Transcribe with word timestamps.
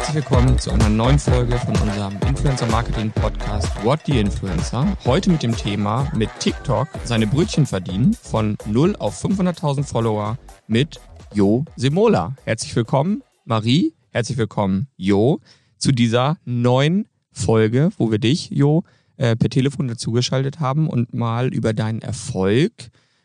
Herzlich 0.00 0.24
willkommen 0.24 0.58
zu 0.58 0.70
einer 0.70 0.88
neuen 0.88 1.18
Folge 1.18 1.58
von 1.58 1.76
unserem 1.76 2.16
Influencer 2.26 2.66
Marketing 2.68 3.10
Podcast 3.10 3.68
What 3.84 4.00
the 4.06 4.18
Influencer. 4.18 4.96
Heute 5.04 5.28
mit 5.28 5.42
dem 5.42 5.54
Thema 5.54 6.10
mit 6.16 6.30
TikTok 6.38 6.88
seine 7.04 7.26
Brötchen 7.26 7.66
verdienen 7.66 8.14
von 8.14 8.56
0 8.64 8.96
auf 8.96 9.22
500.000 9.22 9.84
Follower 9.84 10.38
mit 10.66 10.98
Jo 11.34 11.66
Semola. 11.76 12.34
Herzlich 12.46 12.74
willkommen, 12.74 13.22
Marie. 13.44 13.92
Herzlich 14.08 14.38
willkommen, 14.38 14.88
Jo, 14.96 15.40
zu 15.76 15.92
dieser 15.92 16.38
neuen 16.46 17.06
Folge, 17.30 17.90
wo 17.98 18.10
wir 18.10 18.18
dich, 18.18 18.48
Jo, 18.48 18.84
äh, 19.18 19.36
per 19.36 19.50
Telefon 19.50 19.86
dazugeschaltet 19.86 20.60
haben 20.60 20.88
und 20.88 21.12
mal 21.12 21.52
über 21.52 21.74
deinen 21.74 22.00
Erfolg 22.00 22.72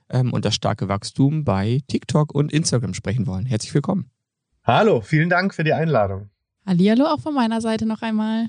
ähm, 0.09 0.33
und 0.33 0.43
das 0.43 0.55
starke 0.55 0.89
Wachstum 0.89 1.45
bei 1.45 1.79
TikTok 1.87 2.35
und 2.35 2.51
Instagram 2.51 2.93
sprechen 2.93 3.27
wollen. 3.27 3.45
Herzlich 3.45 3.73
willkommen. 3.73 4.11
Hallo, 4.65 4.99
vielen 4.99 5.29
Dank 5.29 5.53
für 5.53 5.63
die 5.63 5.73
Einladung. 5.73 6.31
Hallihallo 6.65 7.05
auch 7.05 7.19
von 7.19 7.33
meiner 7.33 7.61
Seite 7.61 7.85
noch 7.85 8.01
einmal. 8.01 8.47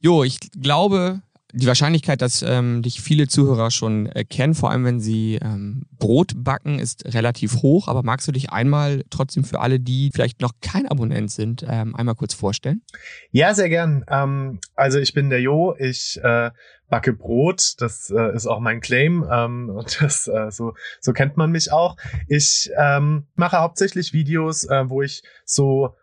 Jo, 0.00 0.22
ich 0.22 0.38
glaube, 0.52 1.20
die 1.52 1.66
Wahrscheinlichkeit, 1.66 2.22
dass 2.22 2.42
ähm, 2.42 2.82
dich 2.82 3.00
viele 3.00 3.26
Zuhörer 3.26 3.70
schon 3.70 4.06
äh, 4.06 4.24
kennen, 4.24 4.54
vor 4.54 4.70
allem 4.70 4.84
wenn 4.84 5.00
sie 5.00 5.38
ähm, 5.42 5.84
Brot 5.98 6.32
backen, 6.36 6.78
ist 6.78 7.12
relativ 7.12 7.62
hoch. 7.62 7.88
Aber 7.88 8.02
magst 8.02 8.28
du 8.28 8.32
dich 8.32 8.50
einmal 8.50 9.04
trotzdem 9.10 9.42
für 9.42 9.60
alle, 9.60 9.80
die 9.80 10.10
vielleicht 10.12 10.40
noch 10.40 10.52
kein 10.60 10.86
Abonnent 10.86 11.30
sind, 11.30 11.64
ähm, 11.68 11.96
einmal 11.96 12.14
kurz 12.14 12.34
vorstellen? 12.34 12.82
Ja, 13.30 13.52
sehr 13.54 13.68
gern. 13.68 14.04
Ähm, 14.08 14.60
also 14.74 14.98
ich 14.98 15.12
bin 15.12 15.30
der 15.30 15.40
Jo, 15.40 15.74
ich 15.78 16.20
äh, 16.22 16.50
backe 16.88 17.14
Brot, 17.14 17.74
das 17.78 18.10
äh, 18.10 18.34
ist 18.34 18.46
auch 18.46 18.60
mein 18.60 18.80
Claim 18.80 19.26
ähm, 19.28 19.70
und 19.70 20.00
das 20.02 20.28
äh, 20.28 20.50
so 20.50 20.74
so 21.00 21.12
kennt 21.12 21.36
man 21.36 21.50
mich 21.50 21.72
auch. 21.72 21.96
Ich 22.28 22.70
ähm, 22.78 23.26
mache 23.34 23.58
hauptsächlich 23.58 24.12
Videos, 24.12 24.64
äh, 24.64 24.88
wo 24.88 25.02
ich 25.02 25.22
so 25.44 25.96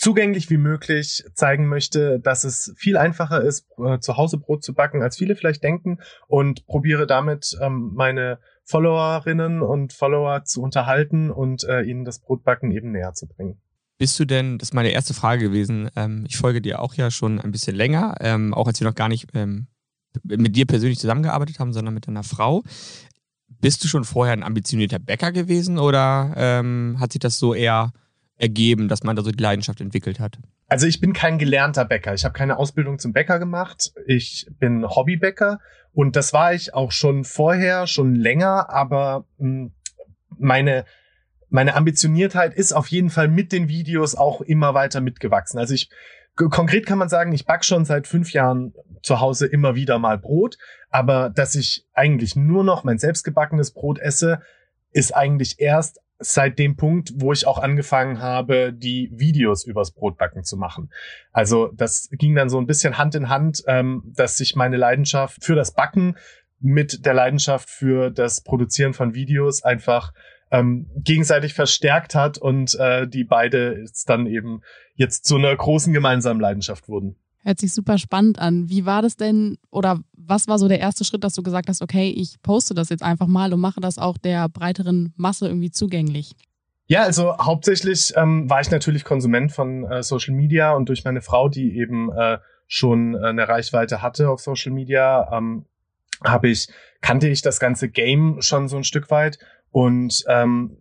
zugänglich 0.00 0.48
wie 0.48 0.56
möglich 0.56 1.24
zeigen 1.34 1.68
möchte, 1.68 2.20
dass 2.20 2.44
es 2.44 2.72
viel 2.76 2.96
einfacher 2.96 3.42
ist, 3.42 3.66
äh, 3.78 3.98
zu 3.98 4.16
Hause 4.16 4.38
Brot 4.38 4.64
zu 4.64 4.72
backen, 4.72 5.02
als 5.02 5.18
viele 5.18 5.36
vielleicht 5.36 5.62
denken 5.62 5.98
und 6.26 6.66
probiere 6.66 7.06
damit 7.06 7.56
ähm, 7.60 7.92
meine 7.94 8.38
Followerinnen 8.64 9.60
und 9.60 9.92
Follower 9.92 10.44
zu 10.44 10.62
unterhalten 10.62 11.30
und 11.30 11.64
äh, 11.64 11.82
ihnen 11.82 12.06
das 12.06 12.20
Brotbacken 12.20 12.70
eben 12.70 12.92
näher 12.92 13.12
zu 13.12 13.26
bringen. 13.26 13.60
Bist 13.98 14.18
du 14.18 14.24
denn, 14.24 14.56
das 14.56 14.70
ist 14.70 14.74
meine 14.74 14.88
erste 14.88 15.12
Frage 15.12 15.44
gewesen, 15.44 15.90
ähm, 15.96 16.24
ich 16.26 16.38
folge 16.38 16.62
dir 16.62 16.80
auch 16.80 16.94
ja 16.94 17.10
schon 17.10 17.38
ein 17.38 17.50
bisschen 17.50 17.76
länger, 17.76 18.14
ähm, 18.20 18.54
auch 18.54 18.66
als 18.66 18.80
wir 18.80 18.88
noch 18.88 18.94
gar 18.94 19.10
nicht 19.10 19.28
mit 20.24 20.56
dir 20.56 20.66
persönlich 20.66 20.98
zusammengearbeitet 20.98 21.58
haben, 21.58 21.74
sondern 21.74 21.92
mit 21.92 22.06
deiner 22.06 22.24
Frau. 22.24 22.64
Bist 23.60 23.84
du 23.84 23.88
schon 23.88 24.04
vorher 24.04 24.32
ein 24.32 24.42
ambitionierter 24.42 24.98
Bäcker 24.98 25.30
gewesen 25.30 25.78
oder 25.78 26.32
hat 26.98 27.12
sich 27.12 27.20
das 27.20 27.38
so 27.38 27.54
eher 27.54 27.92
ergeben, 28.40 28.88
dass 28.88 29.02
man 29.02 29.16
da 29.16 29.22
so 29.22 29.30
die 29.30 29.42
Leidenschaft 29.42 29.80
entwickelt 29.80 30.18
hat? 30.18 30.38
Also 30.68 30.86
ich 30.86 31.00
bin 31.00 31.12
kein 31.12 31.38
gelernter 31.38 31.84
Bäcker. 31.84 32.14
Ich 32.14 32.24
habe 32.24 32.32
keine 32.32 32.58
Ausbildung 32.58 32.98
zum 32.98 33.12
Bäcker 33.12 33.38
gemacht. 33.38 33.92
Ich 34.06 34.46
bin 34.58 34.88
Hobbybäcker 34.88 35.60
und 35.92 36.16
das 36.16 36.32
war 36.32 36.54
ich 36.54 36.74
auch 36.74 36.92
schon 36.92 37.24
vorher, 37.24 37.86
schon 37.86 38.14
länger, 38.14 38.70
aber 38.70 39.26
hm, 39.38 39.72
meine 40.38 40.84
meine 41.52 41.74
Ambitioniertheit 41.74 42.54
ist 42.54 42.72
auf 42.72 42.86
jeden 42.86 43.10
Fall 43.10 43.26
mit 43.26 43.50
den 43.50 43.68
Videos 43.68 44.14
auch 44.14 44.40
immer 44.40 44.72
weiter 44.72 45.00
mitgewachsen. 45.00 45.58
Also 45.58 45.74
ich 45.74 45.90
konkret 46.36 46.86
kann 46.86 46.98
man 46.98 47.08
sagen, 47.08 47.32
ich 47.32 47.44
back 47.44 47.64
schon 47.64 47.84
seit 47.84 48.06
fünf 48.06 48.32
Jahren 48.32 48.72
zu 49.02 49.20
Hause 49.20 49.46
immer 49.46 49.74
wieder 49.74 49.98
mal 49.98 50.16
Brot, 50.16 50.58
aber 50.90 51.28
dass 51.28 51.56
ich 51.56 51.86
eigentlich 51.92 52.36
nur 52.36 52.62
noch 52.62 52.84
mein 52.84 52.98
selbstgebackenes 52.98 53.72
Brot 53.72 53.98
esse, 53.98 54.40
ist 54.92 55.14
eigentlich 55.14 55.58
erst 55.58 56.00
seit 56.20 56.58
dem 56.58 56.76
Punkt, 56.76 57.12
wo 57.16 57.32
ich 57.32 57.46
auch 57.46 57.58
angefangen 57.58 58.20
habe, 58.20 58.72
die 58.72 59.10
Videos 59.12 59.64
übers 59.64 59.90
Brotbacken 59.92 60.44
zu 60.44 60.56
machen. 60.56 60.90
Also 61.32 61.70
das 61.74 62.08
ging 62.12 62.34
dann 62.34 62.50
so 62.50 62.58
ein 62.58 62.66
bisschen 62.66 62.98
Hand 62.98 63.14
in 63.14 63.28
Hand, 63.28 63.64
ähm, 63.66 64.02
dass 64.14 64.36
sich 64.36 64.54
meine 64.54 64.76
Leidenschaft 64.76 65.42
für 65.42 65.54
das 65.54 65.72
Backen 65.72 66.16
mit 66.60 67.06
der 67.06 67.14
Leidenschaft 67.14 67.70
für 67.70 68.10
das 68.10 68.42
Produzieren 68.42 68.92
von 68.92 69.14
Videos 69.14 69.62
einfach 69.62 70.12
ähm, 70.50 70.90
gegenseitig 70.96 71.54
verstärkt 71.54 72.14
hat 72.14 72.36
und 72.36 72.74
äh, 72.78 73.08
die 73.08 73.24
beide 73.24 73.84
dann 74.06 74.26
eben 74.26 74.60
jetzt 74.94 75.24
zu 75.24 75.36
einer 75.36 75.56
großen 75.56 75.92
gemeinsamen 75.92 76.40
Leidenschaft 76.40 76.88
wurden. 76.88 77.16
Hört 77.42 77.58
sich 77.58 77.72
super 77.72 77.96
spannend 77.98 78.38
an. 78.38 78.68
Wie 78.68 78.84
war 78.84 79.00
das 79.02 79.16
denn 79.16 79.56
oder 79.70 80.00
was 80.12 80.46
war 80.46 80.58
so 80.58 80.68
der 80.68 80.80
erste 80.80 81.04
Schritt, 81.04 81.24
dass 81.24 81.34
du 81.34 81.42
gesagt 81.42 81.68
hast, 81.68 81.82
okay, 81.82 82.10
ich 82.10 82.40
poste 82.42 82.74
das 82.74 82.90
jetzt 82.90 83.02
einfach 83.02 83.26
mal 83.26 83.52
und 83.52 83.60
mache 83.60 83.80
das 83.80 83.98
auch 83.98 84.18
der 84.18 84.48
breiteren 84.48 85.14
Masse 85.16 85.46
irgendwie 85.48 85.70
zugänglich? 85.70 86.32
Ja, 86.86 87.04
also 87.04 87.38
hauptsächlich 87.38 88.12
ähm, 88.16 88.50
war 88.50 88.60
ich 88.60 88.70
natürlich 88.70 89.04
Konsument 89.04 89.52
von 89.52 89.84
äh, 89.84 90.02
Social 90.02 90.34
Media 90.34 90.72
und 90.72 90.88
durch 90.88 91.04
meine 91.04 91.22
Frau, 91.22 91.48
die 91.48 91.78
eben 91.78 92.10
äh, 92.12 92.38
schon 92.66 93.14
äh, 93.14 93.28
eine 93.28 93.48
Reichweite 93.48 94.02
hatte 94.02 94.28
auf 94.28 94.40
Social 94.40 94.72
Media, 94.72 95.30
ähm, 95.32 95.66
habe 96.24 96.48
ich 96.48 96.68
kannte 97.00 97.28
ich 97.28 97.42
das 97.42 97.60
ganze 97.60 97.88
Game 97.88 98.42
schon 98.42 98.68
so 98.68 98.76
ein 98.76 98.84
Stück 98.84 99.10
weit 99.10 99.38
und 99.70 100.24
ähm, 100.28 100.76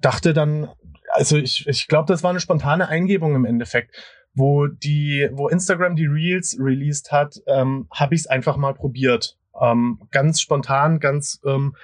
dachte 0.00 0.32
dann, 0.32 0.68
also 1.12 1.36
ich, 1.36 1.66
ich 1.66 1.88
glaube, 1.88 2.06
das 2.06 2.22
war 2.22 2.30
eine 2.30 2.40
spontane 2.40 2.88
Eingebung 2.88 3.34
im 3.34 3.44
Endeffekt 3.44 3.94
wo 4.34 4.66
die, 4.66 5.28
wo 5.32 5.48
Instagram 5.48 5.96
die 5.96 6.06
Reels 6.06 6.56
released 6.58 7.12
hat, 7.12 7.40
ähm, 7.46 7.88
habe 7.92 8.14
ich 8.14 8.22
es 8.22 8.26
einfach 8.26 8.56
mal 8.56 8.74
probiert. 8.74 9.36
Ähm, 9.60 10.00
ganz 10.10 10.40
spontan, 10.40 11.00
ganz 11.00 11.40
ähm, 11.44 11.74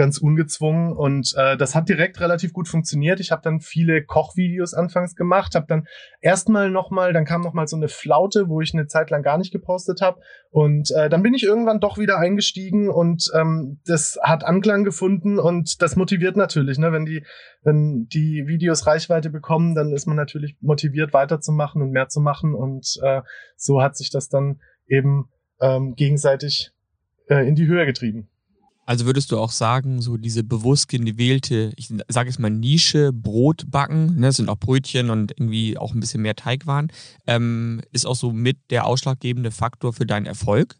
ganz 0.00 0.16
ungezwungen 0.16 0.96
und 0.96 1.34
äh, 1.36 1.58
das 1.58 1.74
hat 1.74 1.90
direkt 1.90 2.22
relativ 2.22 2.54
gut 2.54 2.68
funktioniert. 2.68 3.20
Ich 3.20 3.32
habe 3.32 3.42
dann 3.42 3.60
viele 3.60 4.02
Kochvideos 4.02 4.72
anfangs 4.72 5.14
gemacht, 5.14 5.54
habe 5.54 5.66
dann 5.68 5.86
erstmal 6.22 6.70
nochmal, 6.70 7.12
dann 7.12 7.26
kam 7.26 7.42
nochmal 7.42 7.68
so 7.68 7.76
eine 7.76 7.88
Flaute, 7.88 8.48
wo 8.48 8.62
ich 8.62 8.72
eine 8.72 8.86
Zeit 8.86 9.10
lang 9.10 9.22
gar 9.22 9.36
nicht 9.36 9.52
gepostet 9.52 10.00
habe 10.00 10.22
und 10.48 10.90
äh, 10.92 11.10
dann 11.10 11.22
bin 11.22 11.34
ich 11.34 11.42
irgendwann 11.42 11.80
doch 11.80 11.98
wieder 11.98 12.16
eingestiegen 12.16 12.88
und 12.88 13.30
ähm, 13.38 13.78
das 13.84 14.18
hat 14.22 14.42
Anklang 14.42 14.84
gefunden 14.84 15.38
und 15.38 15.82
das 15.82 15.96
motiviert 15.96 16.34
natürlich, 16.34 16.78
ne, 16.78 16.92
wenn 16.92 17.04
die 17.04 17.22
wenn 17.62 18.06
die 18.08 18.46
Videos 18.46 18.86
Reichweite 18.86 19.28
bekommen, 19.28 19.74
dann 19.74 19.92
ist 19.92 20.06
man 20.06 20.16
natürlich 20.16 20.56
motiviert 20.62 21.12
weiterzumachen 21.12 21.82
und 21.82 21.90
mehr 21.90 22.08
zu 22.08 22.22
machen 22.22 22.54
und 22.54 22.98
äh, 23.02 23.20
so 23.54 23.82
hat 23.82 23.98
sich 23.98 24.08
das 24.08 24.30
dann 24.30 24.62
eben 24.88 25.28
ähm, 25.60 25.94
gegenseitig 25.94 26.72
äh, 27.28 27.46
in 27.46 27.54
die 27.54 27.66
Höhe 27.66 27.84
getrieben. 27.84 28.29
Also 28.90 29.06
würdest 29.06 29.30
du 29.30 29.38
auch 29.38 29.52
sagen, 29.52 30.02
so 30.02 30.16
diese 30.16 30.42
bewusst 30.42 30.88
gewählte, 30.88 31.72
ich 31.76 31.94
sage 32.08 32.28
jetzt 32.28 32.40
mal 32.40 32.50
Nische, 32.50 33.12
Brot 33.12 33.70
backen, 33.70 34.16
ne, 34.16 34.26
das 34.26 34.38
sind 34.38 34.48
auch 34.48 34.58
Brötchen 34.58 35.10
und 35.10 35.30
irgendwie 35.30 35.78
auch 35.78 35.94
ein 35.94 36.00
bisschen 36.00 36.22
mehr 36.22 36.34
Teigwaren, 36.34 36.90
ähm, 37.28 37.82
ist 37.92 38.04
auch 38.04 38.16
so 38.16 38.32
mit 38.32 38.58
der 38.70 38.86
ausschlaggebende 38.86 39.52
Faktor 39.52 39.92
für 39.92 40.06
deinen 40.06 40.26
Erfolg? 40.26 40.74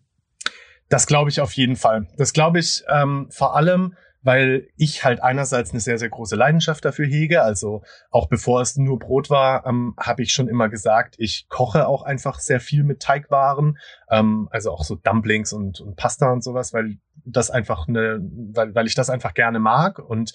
Das 0.88 1.06
glaube 1.06 1.30
ich 1.30 1.40
auf 1.40 1.52
jeden 1.52 1.76
Fall. 1.76 2.08
Das 2.16 2.32
glaube 2.32 2.58
ich 2.58 2.82
ähm, 2.92 3.28
vor 3.30 3.54
allem, 3.54 3.94
weil 4.22 4.66
ich 4.76 5.04
halt 5.04 5.22
einerseits 5.22 5.70
eine 5.70 5.80
sehr, 5.80 5.98
sehr 5.98 6.08
große 6.08 6.36
Leidenschaft 6.36 6.84
dafür 6.84 7.06
hege. 7.06 7.42
Also 7.42 7.82
auch 8.10 8.28
bevor 8.28 8.60
es 8.60 8.76
nur 8.76 8.98
Brot 8.98 9.30
war, 9.30 9.64
ähm, 9.66 9.94
habe 9.98 10.22
ich 10.22 10.32
schon 10.32 10.48
immer 10.48 10.68
gesagt, 10.68 11.14
ich 11.18 11.46
koche 11.48 11.86
auch 11.86 12.02
einfach 12.02 12.38
sehr 12.40 12.60
viel 12.60 12.82
mit 12.82 13.00
Teigwaren, 13.00 13.78
ähm, 14.10 14.48
also 14.50 14.72
auch 14.72 14.82
so 14.82 14.96
Dumplings 14.96 15.52
und, 15.52 15.80
und 15.80 15.96
Pasta 15.96 16.32
und 16.32 16.42
sowas, 16.42 16.72
weil 16.72 16.98
das 17.24 17.50
einfach 17.50 17.88
eine, 17.88 18.20
weil, 18.20 18.74
weil 18.74 18.86
ich 18.86 18.94
das 18.94 19.10
einfach 19.10 19.34
gerne 19.34 19.58
mag. 19.58 19.98
Und, 19.98 20.32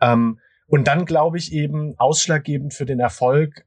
ähm, 0.00 0.38
und 0.66 0.86
dann 0.86 1.04
glaube 1.04 1.38
ich 1.38 1.52
eben 1.52 1.94
ausschlaggebend 1.98 2.74
für 2.74 2.86
den 2.86 3.00
Erfolg 3.00 3.64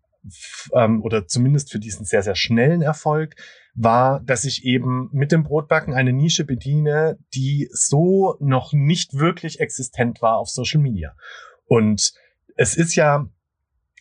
ähm, 0.74 1.02
oder 1.04 1.28
zumindest 1.28 1.72
für 1.72 1.80
diesen 1.80 2.06
sehr, 2.06 2.24
sehr 2.24 2.36
schnellen 2.36 2.82
Erfolg 2.82 3.36
war, 3.76 4.22
dass 4.22 4.44
ich 4.44 4.66
eben 4.66 5.10
mit 5.12 5.32
dem 5.32 5.44
Brotbacken 5.44 5.94
eine 5.94 6.12
Nische 6.12 6.44
bediene, 6.44 7.18
die 7.34 7.70
so 7.72 8.36
noch 8.40 8.74
nicht 8.74 9.14
wirklich 9.14 9.60
existent 9.60 10.22
war 10.22 10.38
auf 10.38 10.50
Social 10.50 10.82
Media. 10.82 11.16
Und 11.66 12.14
es 12.56 12.76
ist 12.76 12.96
ja, 12.96 13.30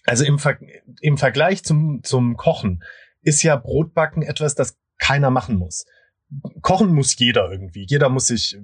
also 0.05 0.25
im, 0.25 0.39
Ver 0.39 0.59
im 1.01 1.19
Vergleich 1.19 1.63
zum, 1.63 2.03
zum 2.03 2.37
Kochen, 2.37 2.83
ist 3.23 3.43
ja 3.43 3.57
Brotbacken 3.57 4.23
etwas, 4.23 4.55
das 4.55 4.79
keiner 4.99 5.31
machen 5.31 5.57
muss 5.57 5.85
kochen 6.61 6.93
muss 6.93 7.17
jeder 7.17 7.51
irgendwie. 7.51 7.87
Jeder 7.89 8.09
muss 8.09 8.27
sich, 8.27 8.59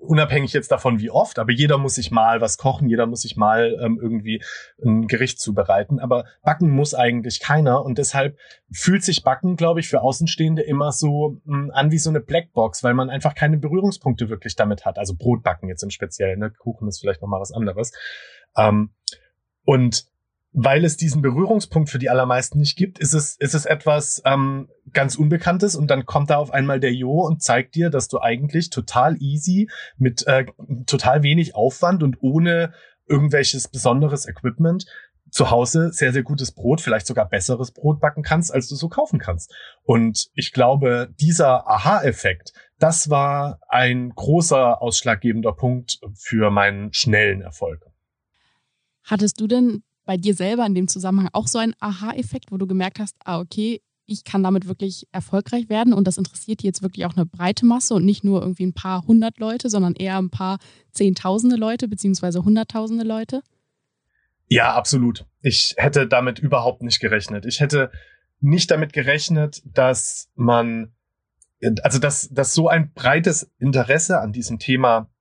unabhängig 0.00 0.52
jetzt 0.52 0.70
davon 0.70 1.00
wie 1.00 1.10
oft, 1.10 1.38
aber 1.38 1.50
jeder 1.50 1.78
muss 1.78 1.94
sich 1.94 2.10
mal 2.10 2.42
was 2.42 2.58
kochen, 2.58 2.88
jeder 2.88 3.06
muss 3.06 3.22
sich 3.22 3.36
mal 3.36 3.78
ähm, 3.82 3.98
irgendwie 4.00 4.42
ein 4.84 5.06
Gericht 5.06 5.40
zubereiten. 5.40 5.98
Aber 5.98 6.26
backen 6.42 6.68
muss 6.68 6.94
eigentlich 6.94 7.40
keiner 7.40 7.82
und 7.84 7.96
deshalb 7.96 8.36
fühlt 8.70 9.04
sich 9.04 9.22
Backen, 9.22 9.56
glaube 9.56 9.80
ich, 9.80 9.88
für 9.88 10.02
Außenstehende 10.02 10.62
immer 10.62 10.92
so 10.92 11.40
mh, 11.44 11.58
hm, 11.58 11.70
an 11.70 11.90
wie 11.90 11.98
so 11.98 12.10
eine 12.10 12.20
Blackbox, 12.20 12.84
weil 12.84 12.94
man 12.94 13.08
einfach 13.08 13.34
keine 13.34 13.56
Berührungspunkte 13.56 14.28
wirklich 14.28 14.54
damit 14.54 14.84
hat. 14.84 14.98
Also 14.98 15.14
Brotbacken 15.16 15.68
jetzt 15.68 15.82
im 15.82 15.90
Speziellen, 15.90 16.40
ne? 16.40 16.50
Kuchen 16.50 16.88
ist 16.88 17.00
vielleicht 17.00 17.22
nochmal 17.22 17.40
was 17.40 17.52
anderes. 17.52 17.92
Ähm, 18.56 18.90
und 19.64 20.11
weil 20.52 20.84
es 20.84 20.96
diesen 20.96 21.22
Berührungspunkt 21.22 21.88
für 21.88 21.98
die 21.98 22.10
allermeisten 22.10 22.58
nicht 22.58 22.76
gibt, 22.76 22.98
ist 22.98 23.14
es, 23.14 23.36
ist 23.36 23.54
es 23.54 23.64
etwas 23.64 24.22
ähm, 24.26 24.68
ganz 24.92 25.16
Unbekanntes 25.16 25.74
und 25.74 25.90
dann 25.90 26.04
kommt 26.04 26.30
da 26.30 26.36
auf 26.36 26.52
einmal 26.52 26.78
der 26.78 26.92
Jo 26.92 27.26
und 27.26 27.42
zeigt 27.42 27.74
dir, 27.74 27.88
dass 27.88 28.08
du 28.08 28.20
eigentlich 28.20 28.68
total 28.68 29.16
easy 29.20 29.70
mit 29.96 30.26
äh, 30.26 30.46
total 30.86 31.22
wenig 31.22 31.54
Aufwand 31.54 32.02
und 32.02 32.18
ohne 32.20 32.74
irgendwelches 33.06 33.68
besonderes 33.68 34.28
Equipment 34.28 34.86
zu 35.30 35.50
Hause 35.50 35.90
sehr, 35.92 36.12
sehr 36.12 36.22
gutes 36.22 36.52
Brot, 36.52 36.82
vielleicht 36.82 37.06
sogar 37.06 37.26
besseres 37.26 37.72
Brot 37.72 38.00
backen 38.00 38.22
kannst, 38.22 38.52
als 38.52 38.68
du 38.68 38.74
so 38.74 38.90
kaufen 38.90 39.18
kannst. 39.18 39.54
Und 39.82 40.28
ich 40.34 40.52
glaube, 40.52 41.08
dieser 41.18 41.66
Aha-Effekt, 41.66 42.52
das 42.78 43.08
war 43.08 43.58
ein 43.68 44.10
großer 44.10 44.82
ausschlaggebender 44.82 45.52
Punkt 45.52 46.00
für 46.14 46.50
meinen 46.50 46.92
schnellen 46.92 47.40
Erfolg. 47.40 47.86
Hattest 49.04 49.40
du 49.40 49.46
denn 49.46 49.82
bei 50.04 50.16
dir 50.16 50.34
selber 50.34 50.66
in 50.66 50.74
dem 50.74 50.88
Zusammenhang 50.88 51.30
auch 51.32 51.46
so 51.46 51.58
einen 51.58 51.74
Aha-Effekt, 51.80 52.50
wo 52.50 52.56
du 52.56 52.66
gemerkt 52.66 52.98
hast, 52.98 53.16
ah, 53.24 53.40
okay, 53.40 53.80
ich 54.06 54.24
kann 54.24 54.42
damit 54.42 54.66
wirklich 54.66 55.06
erfolgreich 55.12 55.68
werden 55.68 55.92
und 55.92 56.06
das 56.06 56.18
interessiert 56.18 56.62
jetzt 56.62 56.82
wirklich 56.82 57.06
auch 57.06 57.16
eine 57.16 57.26
breite 57.26 57.64
Masse 57.64 57.94
und 57.94 58.04
nicht 58.04 58.24
nur 58.24 58.42
irgendwie 58.42 58.66
ein 58.66 58.74
paar 58.74 59.06
hundert 59.06 59.38
Leute, 59.38 59.70
sondern 59.70 59.94
eher 59.94 60.18
ein 60.18 60.30
paar 60.30 60.58
Zehntausende 60.90 61.56
Leute 61.56 61.88
beziehungsweise 61.88 62.44
Hunderttausende 62.44 63.04
Leute? 63.04 63.42
Ja, 64.48 64.74
absolut. 64.74 65.24
Ich 65.40 65.74
hätte 65.78 66.06
damit 66.06 66.38
überhaupt 66.38 66.82
nicht 66.82 67.00
gerechnet. 67.00 67.46
Ich 67.46 67.60
hätte 67.60 67.90
nicht 68.40 68.70
damit 68.70 68.92
gerechnet, 68.92 69.62
dass 69.64 70.28
man, 70.34 70.92
also 71.82 71.98
dass, 71.98 72.28
dass 72.28 72.52
so 72.52 72.68
ein 72.68 72.92
breites 72.92 73.50
Interesse 73.58 74.20
an 74.20 74.32
diesem 74.32 74.58
Thema 74.58 75.11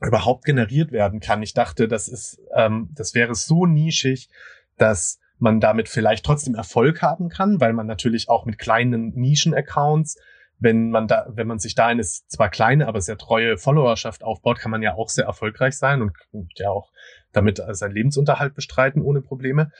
überhaupt 0.00 0.44
generiert 0.44 0.92
werden 0.92 1.20
kann. 1.20 1.42
Ich 1.42 1.54
dachte, 1.54 1.88
das 1.88 2.08
ist, 2.08 2.40
ähm, 2.54 2.90
das 2.94 3.14
wäre 3.14 3.34
so 3.34 3.66
nischig, 3.66 4.28
dass 4.76 5.18
man 5.38 5.60
damit 5.60 5.88
vielleicht 5.88 6.24
trotzdem 6.24 6.54
Erfolg 6.54 7.02
haben 7.02 7.28
kann, 7.28 7.60
weil 7.60 7.72
man 7.72 7.86
natürlich 7.86 8.28
auch 8.28 8.46
mit 8.46 8.58
kleinen 8.58 9.12
Nischen-Accounts, 9.14 10.18
wenn 10.58 10.90
man 10.90 11.06
da, 11.06 11.26
wenn 11.28 11.46
man 11.46 11.58
sich 11.58 11.74
da 11.74 11.86
eine 11.86 12.02
zwar 12.02 12.48
kleine, 12.48 12.88
aber 12.88 13.00
sehr 13.00 13.18
treue 13.18 13.58
Followerschaft 13.58 14.24
aufbaut, 14.24 14.58
kann 14.58 14.70
man 14.70 14.82
ja 14.82 14.94
auch 14.94 15.10
sehr 15.10 15.26
erfolgreich 15.26 15.76
sein 15.76 16.00
und, 16.00 16.12
und 16.32 16.58
ja 16.58 16.70
auch 16.70 16.90
damit 17.32 17.62
seinen 17.72 17.92
Lebensunterhalt 17.92 18.54
bestreiten 18.54 19.02
ohne 19.02 19.20
Probleme. 19.20 19.70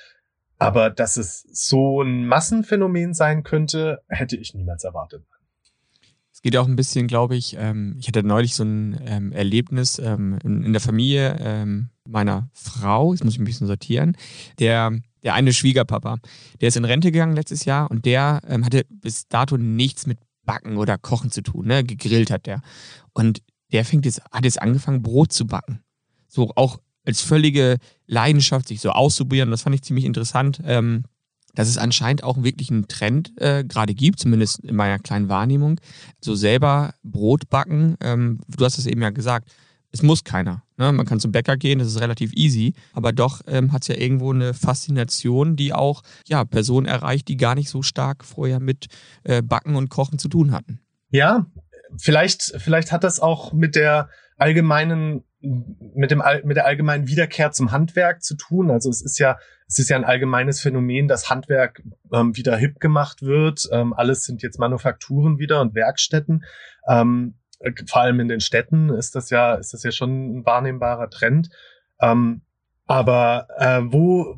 Aber 0.59 0.91
dass 0.91 1.17
es 1.17 1.43
so 1.51 2.03
ein 2.03 2.27
Massenphänomen 2.27 3.15
sein 3.15 3.43
könnte, 3.43 4.03
hätte 4.09 4.37
ich 4.37 4.55
niemals 4.55 4.85
erwartet. 4.85 5.25
Geht 6.47 6.59
auch 6.59 6.69
ein 6.69 6.77
bisschen, 6.77 7.09
glaube 7.09 7.35
ich, 7.35 7.57
ähm, 7.59 7.97
ich 7.99 8.07
hatte 8.07 8.23
neulich 8.23 8.55
so 8.55 8.63
ein 8.63 9.01
ähm, 9.05 9.33
Erlebnis 9.33 9.99
ähm, 9.99 10.39
in, 10.45 10.63
in, 10.63 10.73
der 10.73 10.81
Familie 10.81 11.37
ähm, 11.41 11.89
meiner 12.07 12.49
Frau, 12.53 13.13
jetzt 13.13 13.25
muss 13.25 13.35
ich 13.35 13.41
ein 13.41 13.45
bisschen 13.45 13.67
sortieren, 13.67 14.17
der, 14.61 14.93
der 15.25 15.35
eine 15.35 15.53
Schwiegerpapa, 15.53 16.19
der 16.61 16.69
ist 16.69 16.77
in 16.77 16.85
Rente 16.85 17.11
gegangen 17.11 17.35
letztes 17.35 17.65
Jahr 17.65 17.91
und 17.91 18.05
der 18.05 18.43
ähm, 18.47 18.65
hatte 18.65 18.87
bis 18.89 19.27
dato 19.27 19.57
nichts 19.57 20.07
mit 20.07 20.21
Backen 20.45 20.77
oder 20.77 20.99
Kochen 20.99 21.33
zu 21.33 21.43
tun, 21.43 21.67
ne? 21.67 21.83
gegrillt 21.83 22.31
hat 22.31 22.47
der. 22.47 22.61
Und 23.13 23.43
der 23.73 23.85
fängt 23.85 24.05
jetzt, 24.07 24.23
hat 24.31 24.45
jetzt 24.45 24.63
angefangen, 24.63 25.03
Brot 25.03 25.33
zu 25.33 25.49
backen. 25.49 25.81
So 26.29 26.53
auch 26.55 26.79
als 27.05 27.23
völlige 27.23 27.79
Leidenschaft, 28.07 28.69
sich 28.69 28.81
so 28.81 28.91
auszuprobieren. 28.91 29.51
Das 29.51 29.63
fand 29.63 29.75
ich 29.75 29.83
ziemlich 29.83 30.05
interessant. 30.05 30.63
Ähm, 30.65 31.07
dass 31.57 31.69
es 31.69 31.79
anscheinend 31.79 32.23
auch 32.23 32.45
wirklich 32.45 32.71
einen 32.71 32.87
Trend 32.87 33.33
äh, 33.41 33.65
gerade 33.65 33.95
gibt, 33.95 34.21
zumindest 34.21 34.61
in 34.61 34.77
meiner 34.77 35.01
kleinen 35.01 35.29
Wahrnehmung. 35.29 35.81
So 36.21 36.37
selber 36.37 36.95
Brot 37.03 37.49
backen, 37.51 37.97
ähm, 38.01 38.39
du 38.47 38.65
hast 38.65 38.79
es 38.79 38.87
eben 38.87 39.03
ja 39.03 39.11
gesagt, 39.11 39.51
es 39.91 40.03
muss 40.03 40.25
keiner. 40.25 40.63
Ne? 40.77 40.93
Man 40.93 41.07
kann 41.07 41.21
zum 41.21 41.33
Bäcker 41.33 41.57
gehen, 41.57 41.79
das 41.79 41.89
ist 41.89 42.01
relativ 42.01 42.33
easy, 42.35 42.75
aber 42.93 43.13
doch 43.13 43.41
ähm, 43.47 43.73
hat 43.73 43.83
es 43.83 43.89
ja 43.89 43.97
irgendwo 43.97 44.33
eine 44.33 44.53
Faszination, 44.53 45.57
die 45.57 45.73
auch 45.73 46.03
ja, 46.27 46.45
Personen 46.45 46.87
erreicht, 46.87 47.29
die 47.29 47.37
gar 47.37 47.55
nicht 47.55 47.71
so 47.71 47.83
stark 47.83 48.25
vorher 48.25 48.61
mit 48.61 48.87
äh, 49.25 49.43
Backen 49.43 49.75
und 49.75 49.89
Kochen 49.89 50.19
zu 50.19 50.29
tun 50.29 50.53
hatten. 50.53 50.81
Ja, 51.09 51.47
vielleicht, 51.99 52.55
vielleicht 52.59 52.93
hat 52.93 53.05
das 53.05 53.21
auch 53.21 53.53
mit 53.53 53.75
der 53.75 54.11
allgemeinen 54.37 55.25
mit 55.41 56.11
dem 56.11 56.23
mit 56.45 56.57
der 56.57 56.67
allgemeinen 56.67 57.07
Wiederkehr 57.07 57.53
zum 57.53 57.71
Handwerk 57.71 58.23
zu 58.23 58.37
tun. 58.37 58.71
Also 58.71 58.91
es 58.91 59.01
ist 59.01 59.19
ja 59.19 59.39
es 59.69 59.79
ist 59.79 59.89
ja 59.89 59.97
ein 59.97 60.05
allgemeines 60.05 60.61
Phänomen, 60.61 61.09
dass 61.09 61.29
Handwerk 61.29 61.83
ähm, 62.13 62.37
wieder 62.37 62.57
hip 62.57 62.79
gemacht 62.79 63.23
wird. 63.23 63.69
Ähm, 63.73 63.93
alles 63.93 64.25
sind 64.25 64.43
jetzt 64.43 64.59
Manufakturen 64.59 65.39
wieder 65.39 65.61
und 65.61 65.75
Werkstätten. 65.75 66.45
Ähm, 66.89 67.35
vor 67.89 68.03
allem 68.03 68.21
in 68.21 68.29
den 68.29 68.41
Städten 68.41 68.91
ist 68.91 69.15
das 69.15 69.31
ja 69.31 69.55
ist 69.55 69.73
das 69.73 69.83
ja 69.83 69.91
schon 69.91 70.39
ein 70.39 70.47
wahrnehmbarer 70.47 71.11
Trend. 71.11 71.49
Ähm, 72.01 72.43
aber 72.87 73.49
äh, 73.59 73.81
wo 73.85 74.37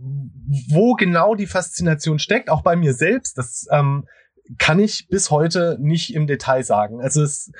wo 0.70 0.94
genau 0.94 1.34
die 1.34 1.46
Faszination 1.46 2.19
steckt, 2.19 2.48
auch 2.48 2.62
bei 2.62 2.76
mir 2.76 2.94
selbst, 2.94 3.36
das 3.36 3.66
ähm, 3.70 4.06
kann 4.56 4.78
ich 4.78 5.08
bis 5.08 5.30
heute 5.30 5.76
nicht 5.80 6.14
im 6.14 6.26
Detail 6.26 6.62
sagen. 6.62 7.00
Also 7.02 7.22
es, 7.22 7.52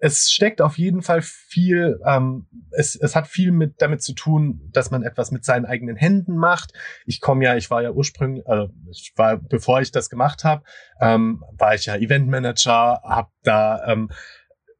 es 0.00 0.30
steckt 0.30 0.60
auf 0.60 0.78
jeden 0.78 1.02
Fall 1.02 1.22
viel, 1.22 2.00
ähm, 2.06 2.46
es, 2.70 2.94
es 2.94 3.16
hat 3.16 3.26
viel 3.26 3.50
mit 3.50 3.82
damit 3.82 4.02
zu 4.02 4.14
tun, 4.14 4.60
dass 4.72 4.90
man 4.90 5.02
etwas 5.02 5.32
mit 5.32 5.44
seinen 5.44 5.66
eigenen 5.66 5.96
Händen 5.96 6.36
macht. 6.36 6.72
Ich 7.04 7.20
komme 7.20 7.44
ja, 7.44 7.56
ich 7.56 7.70
war 7.70 7.82
ja 7.82 7.90
ursprünglich, 7.90 8.46
also 8.46 8.72
ich 8.90 9.12
war, 9.16 9.38
bevor 9.38 9.80
ich 9.80 9.90
das 9.90 10.08
gemacht 10.08 10.44
habe, 10.44 10.62
ähm, 11.00 11.42
war 11.58 11.74
ich 11.74 11.86
ja 11.86 11.96
Eventmanager, 11.96 13.02
habe 13.02 13.30
da 13.42 13.84
ähm, 13.86 14.10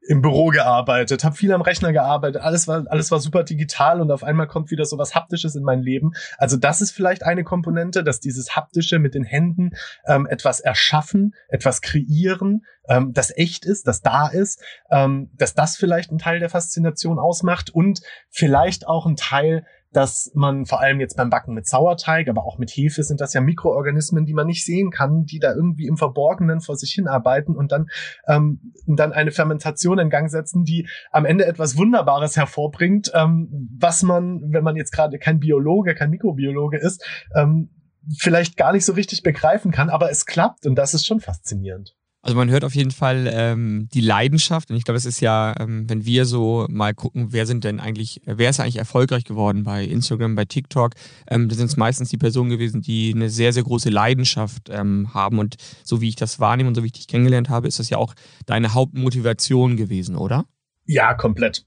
im 0.07 0.21
Büro 0.21 0.47
gearbeitet, 0.47 1.23
habe 1.23 1.35
viel 1.35 1.53
am 1.53 1.61
Rechner 1.61 1.93
gearbeitet, 1.93 2.41
alles 2.41 2.67
war 2.67 2.85
alles 2.87 3.11
war 3.11 3.19
super 3.19 3.43
digital 3.43 4.01
und 4.01 4.11
auf 4.11 4.23
einmal 4.23 4.47
kommt 4.47 4.71
wieder 4.71 4.85
so 4.85 4.97
was 4.97 5.13
haptisches 5.13 5.55
in 5.55 5.63
mein 5.63 5.81
Leben. 5.81 6.13
Also 6.37 6.57
das 6.57 6.81
ist 6.81 6.91
vielleicht 6.91 7.23
eine 7.23 7.43
Komponente, 7.43 8.03
dass 8.03 8.19
dieses 8.19 8.55
haptische 8.55 8.99
mit 8.99 9.13
den 9.13 9.23
Händen 9.23 9.71
ähm, 10.07 10.25
etwas 10.27 10.59
erschaffen, 10.59 11.35
etwas 11.49 11.81
kreieren, 11.81 12.65
ähm, 12.87 13.13
das 13.13 13.35
echt 13.35 13.65
ist, 13.65 13.87
das 13.87 14.01
da 14.01 14.27
ist, 14.27 14.61
ähm, 14.89 15.29
dass 15.35 15.53
das 15.53 15.77
vielleicht 15.77 16.11
ein 16.11 16.17
Teil 16.17 16.39
der 16.39 16.49
Faszination 16.49 17.19
ausmacht 17.19 17.69
und 17.69 18.01
vielleicht 18.29 18.87
auch 18.87 19.05
ein 19.05 19.15
Teil 19.15 19.65
dass 19.91 20.31
man 20.33 20.65
vor 20.65 20.79
allem 20.79 20.99
jetzt 20.99 21.17
beim 21.17 21.29
Backen 21.29 21.53
mit 21.53 21.67
Sauerteig, 21.67 22.29
aber 22.29 22.45
auch 22.45 22.57
mit 22.57 22.69
Hefe 22.71 23.03
sind 23.03 23.19
das 23.21 23.33
ja 23.33 23.41
Mikroorganismen, 23.41 24.25
die 24.25 24.33
man 24.33 24.47
nicht 24.47 24.65
sehen 24.65 24.89
kann, 24.89 25.25
die 25.25 25.39
da 25.39 25.53
irgendwie 25.53 25.87
im 25.87 25.97
Verborgenen 25.97 26.61
vor 26.61 26.75
sich 26.75 26.91
hinarbeiten 26.91 27.55
und 27.55 27.71
dann, 27.71 27.87
ähm, 28.27 28.73
dann 28.87 29.11
eine 29.11 29.31
Fermentation 29.31 29.99
in 29.99 30.09
Gang 30.09 30.29
setzen, 30.29 30.63
die 30.63 30.87
am 31.11 31.25
Ende 31.25 31.45
etwas 31.45 31.77
Wunderbares 31.77 32.37
hervorbringt, 32.37 33.11
ähm, 33.13 33.69
was 33.79 34.03
man, 34.03 34.53
wenn 34.53 34.63
man 34.63 34.75
jetzt 34.75 34.91
gerade 34.91 35.19
kein 35.19 35.39
Biologe, 35.39 35.93
kein 35.95 36.09
Mikrobiologe 36.09 36.77
ist, 36.77 37.05
ähm, 37.35 37.69
vielleicht 38.17 38.57
gar 38.57 38.71
nicht 38.71 38.85
so 38.85 38.93
richtig 38.93 39.23
begreifen 39.23 39.71
kann, 39.71 39.89
aber 39.89 40.09
es 40.09 40.25
klappt 40.25 40.65
und 40.65 40.75
das 40.75 40.93
ist 40.93 41.05
schon 41.05 41.19
faszinierend. 41.19 41.95
Also 42.23 42.37
man 42.37 42.51
hört 42.51 42.63
auf 42.63 42.75
jeden 42.75 42.91
Fall 42.91 43.27
ähm, 43.31 43.89
die 43.93 44.01
Leidenschaft 44.01 44.69
und 44.69 44.75
ich 44.75 44.83
glaube, 44.83 44.97
es 44.97 45.05
ist 45.05 45.21
ja, 45.21 45.55
ähm, 45.59 45.89
wenn 45.89 46.05
wir 46.05 46.25
so 46.25 46.67
mal 46.69 46.93
gucken, 46.93 47.33
wer 47.33 47.47
sind 47.47 47.63
denn 47.63 47.79
eigentlich, 47.79 48.21
wer 48.25 48.51
ist 48.51 48.59
eigentlich 48.59 48.77
erfolgreich 48.77 49.23
geworden 49.23 49.63
bei 49.63 49.83
Instagram, 49.83 50.35
bei 50.35 50.45
TikTok, 50.45 50.91
ähm, 51.27 51.49
da 51.49 51.55
sind 51.55 51.65
es 51.65 51.77
meistens 51.77 52.09
die 52.09 52.17
Personen 52.17 52.51
gewesen, 52.51 52.81
die 52.81 53.11
eine 53.15 53.31
sehr, 53.31 53.53
sehr 53.53 53.63
große 53.63 53.89
Leidenschaft 53.89 54.69
ähm, 54.69 55.11
haben 55.15 55.39
und 55.39 55.55
so 55.83 55.99
wie 55.99 56.09
ich 56.09 56.15
das 56.15 56.39
wahrnehme 56.39 56.69
und 56.69 56.75
so 56.75 56.83
wie 56.83 56.87
ich 56.87 56.93
dich 56.93 57.07
kennengelernt 57.07 57.49
habe, 57.49 57.67
ist 57.67 57.79
das 57.79 57.89
ja 57.89 57.97
auch 57.97 58.13
deine 58.45 58.75
Hauptmotivation 58.75 59.75
gewesen, 59.75 60.15
oder? 60.15 60.45
Ja, 60.85 61.15
komplett. 61.15 61.65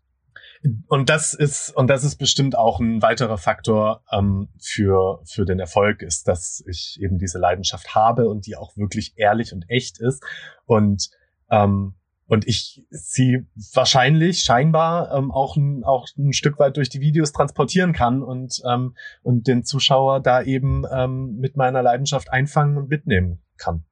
Und 0.89 1.11
das 1.11 1.35
ist, 1.35 1.77
und 1.77 1.89
das 1.89 2.05
ist 2.05 2.17
bestimmt 2.17 2.57
auch 2.57 2.81
ein 2.81 3.03
weiterer 3.03 3.37
Faktor 3.37 4.03
ähm, 4.11 4.49
für, 4.59 5.21
für 5.27 5.45
den 5.45 5.61
Erfolg, 5.61 6.01
ist, 6.01 6.27
dass 6.27 6.65
ich 6.67 6.99
eben 7.01 7.19
diese 7.19 7.39
Leidenschaft 7.39 7.95
habe 7.95 8.29
und 8.29 8.47
die 8.47 8.57
auch 8.57 8.75
wirklich 8.77 9.13
ehrlich 9.17 9.53
und 9.53 9.69
echt 9.69 10.01
ist. 10.01 10.25
Und, 10.65 11.11
ähm, 11.51 11.95
und 12.27 12.49
ich 12.49 12.83
sie 12.89 13.47
wahrscheinlich, 13.75 14.43
scheinbar 14.43 15.15
ähm, 15.15 15.31
auch, 15.31 15.57
ein, 15.57 15.85
auch 15.85 16.09
ein 16.17 16.33
Stück 16.33 16.59
weit 16.59 16.79
durch 16.79 16.89
die 16.89 17.01
Videos 17.01 17.33
transportieren 17.33 17.93
kann 17.93 18.23
und, 18.23 18.63
ähm, 18.67 18.97
und 19.23 19.47
den 19.47 19.65
Zuschauer 19.65 20.21
da 20.21 20.43
eben 20.43 20.85
ähm, 20.91 21.37
mit 21.37 21.57
meiner 21.57 21.83
Leidenschaft 21.83 22.31
einfangen 22.31 22.79
und 22.79 22.89
mitnehmen 22.89 23.43
kann. 23.59 23.85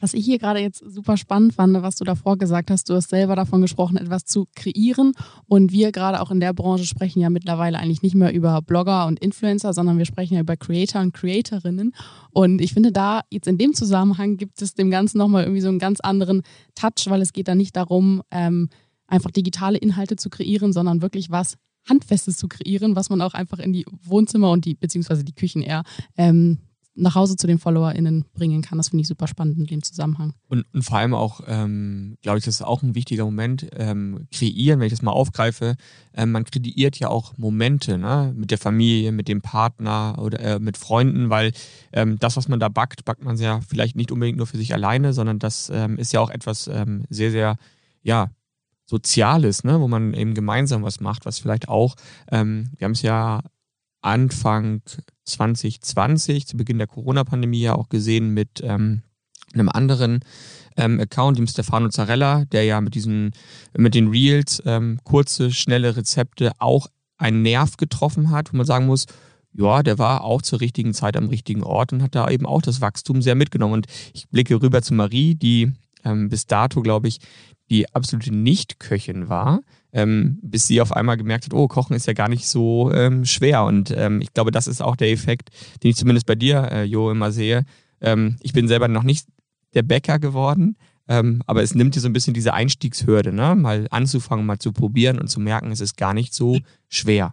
Was 0.00 0.14
ich 0.14 0.24
hier 0.24 0.38
gerade 0.38 0.60
jetzt 0.60 0.82
super 0.86 1.16
spannend 1.16 1.54
fand, 1.54 1.80
was 1.82 1.96
du 1.96 2.04
davor 2.04 2.38
gesagt 2.38 2.70
hast, 2.70 2.88
du 2.88 2.94
hast 2.94 3.10
selber 3.10 3.36
davon 3.36 3.60
gesprochen, 3.60 3.98
etwas 3.98 4.24
zu 4.24 4.46
kreieren. 4.54 5.12
Und 5.46 5.72
wir 5.72 5.92
gerade 5.92 6.20
auch 6.20 6.30
in 6.30 6.40
der 6.40 6.54
Branche 6.54 6.86
sprechen 6.86 7.20
ja 7.20 7.30
mittlerweile 7.30 7.78
eigentlich 7.78 8.02
nicht 8.02 8.14
mehr 8.14 8.32
über 8.32 8.62
Blogger 8.62 9.06
und 9.06 9.20
Influencer, 9.20 9.72
sondern 9.72 9.98
wir 9.98 10.06
sprechen 10.06 10.34
ja 10.34 10.40
über 10.40 10.56
Creator 10.56 11.02
und 11.02 11.12
Creatorinnen. 11.12 11.92
Und 12.30 12.60
ich 12.60 12.72
finde, 12.72 12.92
da 12.92 13.20
jetzt 13.30 13.46
in 13.46 13.58
dem 13.58 13.74
Zusammenhang 13.74 14.36
gibt 14.36 14.62
es 14.62 14.74
dem 14.74 14.90
Ganzen 14.90 15.18
nochmal 15.18 15.44
irgendwie 15.44 15.60
so 15.60 15.68
einen 15.68 15.78
ganz 15.78 16.00
anderen 16.00 16.42
Touch, 16.74 17.06
weil 17.06 17.20
es 17.20 17.32
geht 17.32 17.48
da 17.48 17.54
nicht 17.54 17.76
darum, 17.76 18.22
ähm, 18.30 18.68
einfach 19.06 19.30
digitale 19.30 19.78
Inhalte 19.78 20.16
zu 20.16 20.30
kreieren, 20.30 20.72
sondern 20.72 21.02
wirklich 21.02 21.30
was 21.30 21.56
Handfestes 21.88 22.36
zu 22.36 22.48
kreieren, 22.48 22.96
was 22.96 23.10
man 23.10 23.20
auch 23.20 23.34
einfach 23.34 23.58
in 23.58 23.72
die 23.72 23.84
Wohnzimmer 24.02 24.50
und 24.50 24.64
die, 24.64 24.74
beziehungsweise 24.74 25.24
die 25.24 25.34
Küchen 25.34 25.62
eher 25.62 25.82
ähm, 26.16 26.58
nach 26.94 27.14
Hause 27.14 27.36
zu 27.36 27.46
den 27.46 27.58
FollowerInnen 27.58 28.24
bringen 28.34 28.62
kann. 28.62 28.78
Das 28.78 28.88
finde 28.88 29.02
ich 29.02 29.08
super 29.08 29.26
spannend 29.26 29.58
in 29.58 29.66
dem 29.66 29.82
Zusammenhang. 29.82 30.34
Und, 30.48 30.66
und 30.72 30.82
vor 30.82 30.98
allem 30.98 31.14
auch, 31.14 31.40
ähm, 31.46 32.16
glaube 32.22 32.38
ich, 32.38 32.44
das 32.44 32.56
ist 32.56 32.62
auch 32.62 32.82
ein 32.82 32.94
wichtiger 32.94 33.24
Moment, 33.24 33.68
ähm, 33.76 34.26
kreieren, 34.32 34.80
wenn 34.80 34.86
ich 34.86 34.92
das 34.92 35.02
mal 35.02 35.12
aufgreife. 35.12 35.76
Ähm, 36.14 36.32
man 36.32 36.44
kreiert 36.44 36.98
ja 36.98 37.08
auch 37.08 37.36
Momente 37.38 37.96
ne? 37.96 38.32
mit 38.36 38.50
der 38.50 38.58
Familie, 38.58 39.12
mit 39.12 39.28
dem 39.28 39.40
Partner 39.40 40.16
oder 40.18 40.40
äh, 40.40 40.58
mit 40.58 40.76
Freunden, 40.76 41.30
weil 41.30 41.52
ähm, 41.92 42.18
das, 42.18 42.36
was 42.36 42.48
man 42.48 42.60
da 42.60 42.68
backt, 42.68 43.04
backt 43.04 43.24
man 43.24 43.36
ja 43.36 43.60
vielleicht 43.60 43.96
nicht 43.96 44.10
unbedingt 44.10 44.38
nur 44.38 44.46
für 44.46 44.58
sich 44.58 44.74
alleine, 44.74 45.12
sondern 45.12 45.38
das 45.38 45.70
ähm, 45.72 45.96
ist 45.96 46.12
ja 46.12 46.20
auch 46.20 46.30
etwas 46.30 46.68
ähm, 46.68 47.04
sehr, 47.08 47.30
sehr, 47.30 47.56
ja, 48.02 48.30
Soziales, 48.86 49.62
ne? 49.62 49.80
wo 49.80 49.86
man 49.86 50.14
eben 50.14 50.34
gemeinsam 50.34 50.82
was 50.82 50.98
macht, 50.98 51.24
was 51.24 51.38
vielleicht 51.38 51.68
auch, 51.68 51.94
wir 52.28 52.38
haben 52.38 52.90
es 52.90 53.02
ja 53.02 53.40
Anfang 54.02 54.82
2020, 55.30 56.46
zu 56.46 56.56
Beginn 56.56 56.78
der 56.78 56.86
Corona-Pandemie 56.86 57.60
ja 57.60 57.74
auch 57.74 57.88
gesehen 57.88 58.30
mit 58.30 58.60
ähm, 58.62 59.02
einem 59.52 59.68
anderen 59.68 60.20
ähm, 60.76 61.00
Account, 61.00 61.38
dem 61.38 61.46
Stefano 61.46 61.88
Zarella, 61.88 62.44
der 62.46 62.64
ja 62.64 62.80
mit 62.80 62.94
diesen, 62.94 63.32
mit 63.76 63.94
den 63.94 64.08
Reels 64.08 64.62
ähm, 64.66 64.98
kurze, 65.04 65.50
schnelle 65.50 65.96
Rezepte 65.96 66.52
auch 66.58 66.88
einen 67.18 67.42
Nerv 67.42 67.76
getroffen 67.76 68.30
hat, 68.30 68.52
wo 68.52 68.56
man 68.56 68.66
sagen 68.66 68.86
muss, 68.86 69.06
ja, 69.52 69.82
der 69.82 69.98
war 69.98 70.22
auch 70.22 70.42
zur 70.42 70.60
richtigen 70.60 70.94
Zeit 70.94 71.16
am 71.16 71.28
richtigen 71.28 71.62
Ort 71.62 71.92
und 71.92 72.02
hat 72.02 72.14
da 72.14 72.30
eben 72.30 72.46
auch 72.46 72.62
das 72.62 72.80
Wachstum 72.80 73.20
sehr 73.20 73.34
mitgenommen. 73.34 73.74
Und 73.74 73.86
ich 74.14 74.28
blicke 74.28 74.62
rüber 74.62 74.80
zu 74.80 74.94
Marie, 74.94 75.34
die 75.34 75.72
ähm, 76.04 76.28
bis 76.28 76.46
dato, 76.46 76.82
glaube 76.82 77.08
ich, 77.08 77.18
die 77.68 77.92
absolute 77.94 78.34
Nicht-Köchin 78.34 79.28
war, 79.28 79.60
ähm, 79.92 80.38
bis 80.42 80.66
sie 80.66 80.80
auf 80.80 80.92
einmal 80.92 81.16
gemerkt 81.16 81.44
hat, 81.44 81.54
oh, 81.54 81.68
Kochen 81.68 81.96
ist 81.96 82.06
ja 82.06 82.12
gar 82.12 82.28
nicht 82.28 82.46
so 82.46 82.92
ähm, 82.92 83.24
schwer. 83.24 83.64
Und 83.64 83.92
ähm, 83.96 84.20
ich 84.20 84.32
glaube, 84.32 84.50
das 84.50 84.66
ist 84.66 84.82
auch 84.82 84.96
der 84.96 85.10
Effekt, 85.10 85.50
den 85.82 85.90
ich 85.90 85.96
zumindest 85.96 86.26
bei 86.26 86.34
dir, 86.34 86.68
äh, 86.70 86.84
Jo, 86.84 87.10
immer 87.10 87.32
sehe. 87.32 87.64
Ähm, 88.00 88.36
ich 88.40 88.52
bin 88.52 88.68
selber 88.68 88.88
noch 88.88 89.02
nicht 89.02 89.26
der 89.74 89.82
Bäcker 89.82 90.18
geworden, 90.18 90.76
ähm, 91.08 91.42
aber 91.46 91.62
es 91.62 91.74
nimmt 91.74 91.94
dir 91.94 92.00
so 92.00 92.08
ein 92.08 92.12
bisschen 92.12 92.34
diese 92.34 92.54
Einstiegshürde, 92.54 93.32
ne? 93.32 93.54
mal 93.54 93.86
anzufangen, 93.90 94.46
mal 94.46 94.58
zu 94.58 94.72
probieren 94.72 95.18
und 95.18 95.28
zu 95.28 95.40
merken, 95.40 95.72
es 95.72 95.80
ist 95.80 95.96
gar 95.96 96.14
nicht 96.14 96.34
so 96.34 96.58
schwer. 96.88 97.32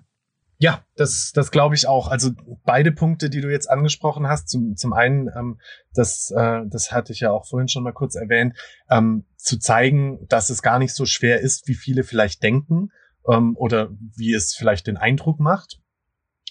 Ja, 0.59 0.83
das, 0.95 1.31
das 1.33 1.51
glaube 1.51 1.75
ich 1.75 1.87
auch. 1.87 2.07
Also 2.07 2.31
beide 2.65 2.91
Punkte, 2.91 3.29
die 3.29 3.41
du 3.41 3.51
jetzt 3.51 3.69
angesprochen 3.69 4.27
hast, 4.27 4.49
zum, 4.49 4.75
zum 4.75 4.93
einen, 4.93 5.29
ähm, 5.35 5.59
das, 5.93 6.31
äh, 6.35 6.61
das 6.65 6.91
hatte 6.91 7.13
ich 7.13 7.19
ja 7.19 7.31
auch 7.31 7.45
vorhin 7.45 7.67
schon 7.67 7.83
mal 7.83 7.93
kurz 7.93 8.15
erwähnt, 8.15 8.57
ähm, 8.89 9.25
zu 9.35 9.59
zeigen, 9.59 10.25
dass 10.27 10.49
es 10.49 10.63
gar 10.63 10.79
nicht 10.79 10.95
so 10.95 11.05
schwer 11.05 11.41
ist, 11.41 11.67
wie 11.67 11.75
viele 11.75 12.03
vielleicht 12.03 12.41
denken 12.41 12.91
ähm, 13.29 13.55
oder 13.55 13.89
wie 14.15 14.33
es 14.33 14.55
vielleicht 14.55 14.87
den 14.87 14.97
Eindruck 14.97 15.39
macht. 15.39 15.79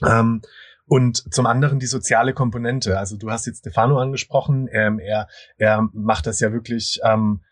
Ähm, 0.05 0.43
und 0.87 1.35
zum 1.35 1.47
anderen 1.47 1.81
die 1.81 1.87
soziale 1.87 2.33
Komponente. 2.33 2.99
Also 2.99 3.17
du 3.17 3.31
hast 3.31 3.47
jetzt 3.47 3.59
Stefano 3.59 3.99
angesprochen. 3.99 4.69
Ähm, 4.71 5.01
er, 5.01 5.27
er 5.57 5.89
macht 5.93 6.29
das 6.29 6.39
ja 6.39 6.53
wirklich 6.53 7.01
ähm, 7.03 7.43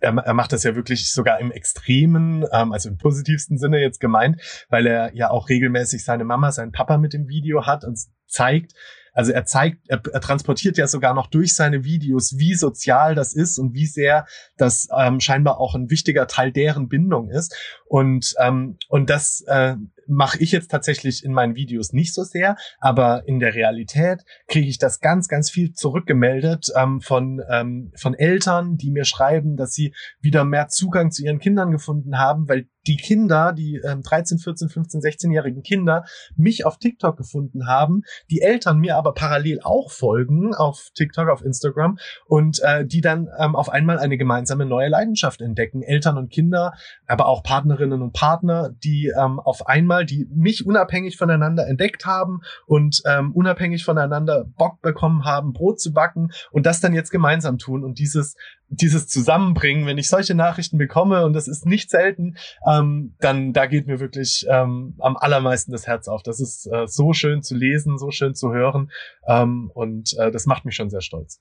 er, 0.00 0.16
er 0.16 0.34
macht 0.34 0.52
das 0.52 0.62
ja 0.62 0.74
wirklich 0.74 1.12
sogar 1.12 1.40
im 1.40 1.50
Extremen, 1.52 2.44
ähm, 2.52 2.72
also 2.72 2.88
im 2.88 2.98
positivsten 2.98 3.58
Sinne 3.58 3.80
jetzt 3.80 4.00
gemeint, 4.00 4.40
weil 4.68 4.86
er 4.86 5.14
ja 5.14 5.30
auch 5.30 5.48
regelmäßig 5.48 6.04
seine 6.04 6.24
Mama, 6.24 6.52
seinen 6.52 6.72
Papa 6.72 6.98
mit 6.98 7.12
dem 7.12 7.28
Video 7.28 7.66
hat 7.66 7.84
und 7.84 7.98
zeigt, 8.26 8.74
also 9.12 9.32
er 9.32 9.44
zeigt, 9.44 9.88
er, 9.88 10.00
er, 10.12 10.20
transportiert 10.20 10.78
ja 10.78 10.86
sogar 10.86 11.14
noch 11.14 11.26
durch 11.26 11.54
seine 11.54 11.84
Videos, 11.84 12.38
wie 12.38 12.54
sozial 12.54 13.14
das 13.14 13.34
ist 13.34 13.58
und 13.58 13.74
wie 13.74 13.86
sehr 13.86 14.26
das 14.56 14.88
ähm, 14.96 15.20
scheinbar 15.20 15.58
auch 15.58 15.74
ein 15.74 15.90
wichtiger 15.90 16.26
Teil 16.26 16.52
deren 16.52 16.88
Bindung 16.88 17.28
ist. 17.28 17.54
Und 17.86 18.34
ähm, 18.38 18.78
und 18.88 19.10
das 19.10 19.42
äh, 19.48 19.74
mache 20.10 20.38
ich 20.38 20.52
jetzt 20.52 20.70
tatsächlich 20.70 21.24
in 21.24 21.32
meinen 21.32 21.54
Videos 21.54 21.92
nicht 21.92 22.12
so 22.12 22.24
sehr, 22.24 22.56
aber 22.80 23.26
in 23.26 23.38
der 23.38 23.54
Realität 23.54 24.22
kriege 24.48 24.68
ich 24.68 24.78
das 24.78 25.00
ganz, 25.00 25.28
ganz 25.28 25.50
viel 25.50 25.72
zurückgemeldet 25.72 26.66
ähm, 26.76 27.00
von, 27.00 27.40
ähm, 27.50 27.92
von 27.96 28.14
Eltern, 28.14 28.76
die 28.76 28.90
mir 28.90 29.04
schreiben, 29.04 29.56
dass 29.56 29.72
sie 29.72 29.94
wieder 30.20 30.44
mehr 30.44 30.68
Zugang 30.68 31.10
zu 31.10 31.24
ihren 31.24 31.38
Kindern 31.38 31.70
gefunden 31.70 32.18
haben, 32.18 32.48
weil 32.48 32.66
die 32.86 32.96
Kinder, 32.96 33.52
die 33.52 33.80
ähm, 33.84 34.02
13, 34.02 34.38
14, 34.38 34.68
15, 34.68 35.00
16-jährigen 35.00 35.62
Kinder, 35.62 36.04
mich 36.36 36.64
auf 36.64 36.78
TikTok 36.78 37.16
gefunden 37.16 37.66
haben, 37.66 38.02
die 38.30 38.40
Eltern 38.40 38.78
mir 38.78 38.96
aber 38.96 39.12
parallel 39.12 39.60
auch 39.62 39.90
folgen 39.90 40.54
auf 40.54 40.88
TikTok, 40.94 41.28
auf 41.28 41.44
Instagram 41.44 41.98
und 42.26 42.60
äh, 42.62 42.86
die 42.86 43.00
dann 43.00 43.28
ähm, 43.38 43.54
auf 43.56 43.68
einmal 43.68 43.98
eine 43.98 44.16
gemeinsame 44.16 44.66
neue 44.66 44.88
Leidenschaft 44.88 45.40
entdecken. 45.40 45.82
Eltern 45.82 46.16
und 46.16 46.30
Kinder, 46.30 46.72
aber 47.06 47.26
auch 47.26 47.42
Partnerinnen 47.42 48.02
und 48.02 48.12
Partner, 48.12 48.70
die 48.82 49.12
ähm, 49.16 49.40
auf 49.40 49.66
einmal, 49.66 50.06
die 50.06 50.26
mich 50.30 50.66
unabhängig 50.66 51.16
voneinander 51.16 51.66
entdeckt 51.66 52.06
haben 52.06 52.40
und 52.66 53.02
ähm, 53.06 53.32
unabhängig 53.32 53.84
voneinander 53.84 54.44
Bock 54.56 54.80
bekommen 54.80 55.24
haben, 55.24 55.52
Brot 55.52 55.80
zu 55.80 55.92
backen 55.92 56.30
und 56.50 56.66
das 56.66 56.80
dann 56.80 56.94
jetzt 56.94 57.10
gemeinsam 57.10 57.58
tun 57.58 57.84
und 57.84 57.98
dieses 57.98 58.36
dieses 58.70 59.08
Zusammenbringen, 59.08 59.84
wenn 59.86 59.98
ich 59.98 60.08
solche 60.08 60.34
Nachrichten 60.34 60.78
bekomme, 60.78 61.26
und 61.26 61.32
das 61.32 61.48
ist 61.48 61.66
nicht 61.66 61.90
selten, 61.90 62.36
ähm, 62.66 63.14
dann 63.20 63.52
da 63.52 63.66
geht 63.66 63.86
mir 63.86 64.00
wirklich 64.00 64.46
ähm, 64.48 64.94
am 64.98 65.16
allermeisten 65.16 65.72
das 65.72 65.86
Herz 65.86 66.08
auf. 66.08 66.22
Das 66.22 66.40
ist 66.40 66.66
äh, 66.66 66.86
so 66.86 67.12
schön 67.12 67.42
zu 67.42 67.56
lesen, 67.56 67.98
so 67.98 68.10
schön 68.10 68.34
zu 68.34 68.52
hören 68.52 68.90
ähm, 69.26 69.70
und 69.74 70.16
äh, 70.18 70.30
das 70.30 70.46
macht 70.46 70.64
mich 70.64 70.76
schon 70.76 70.88
sehr 70.88 71.00
stolz. 71.00 71.40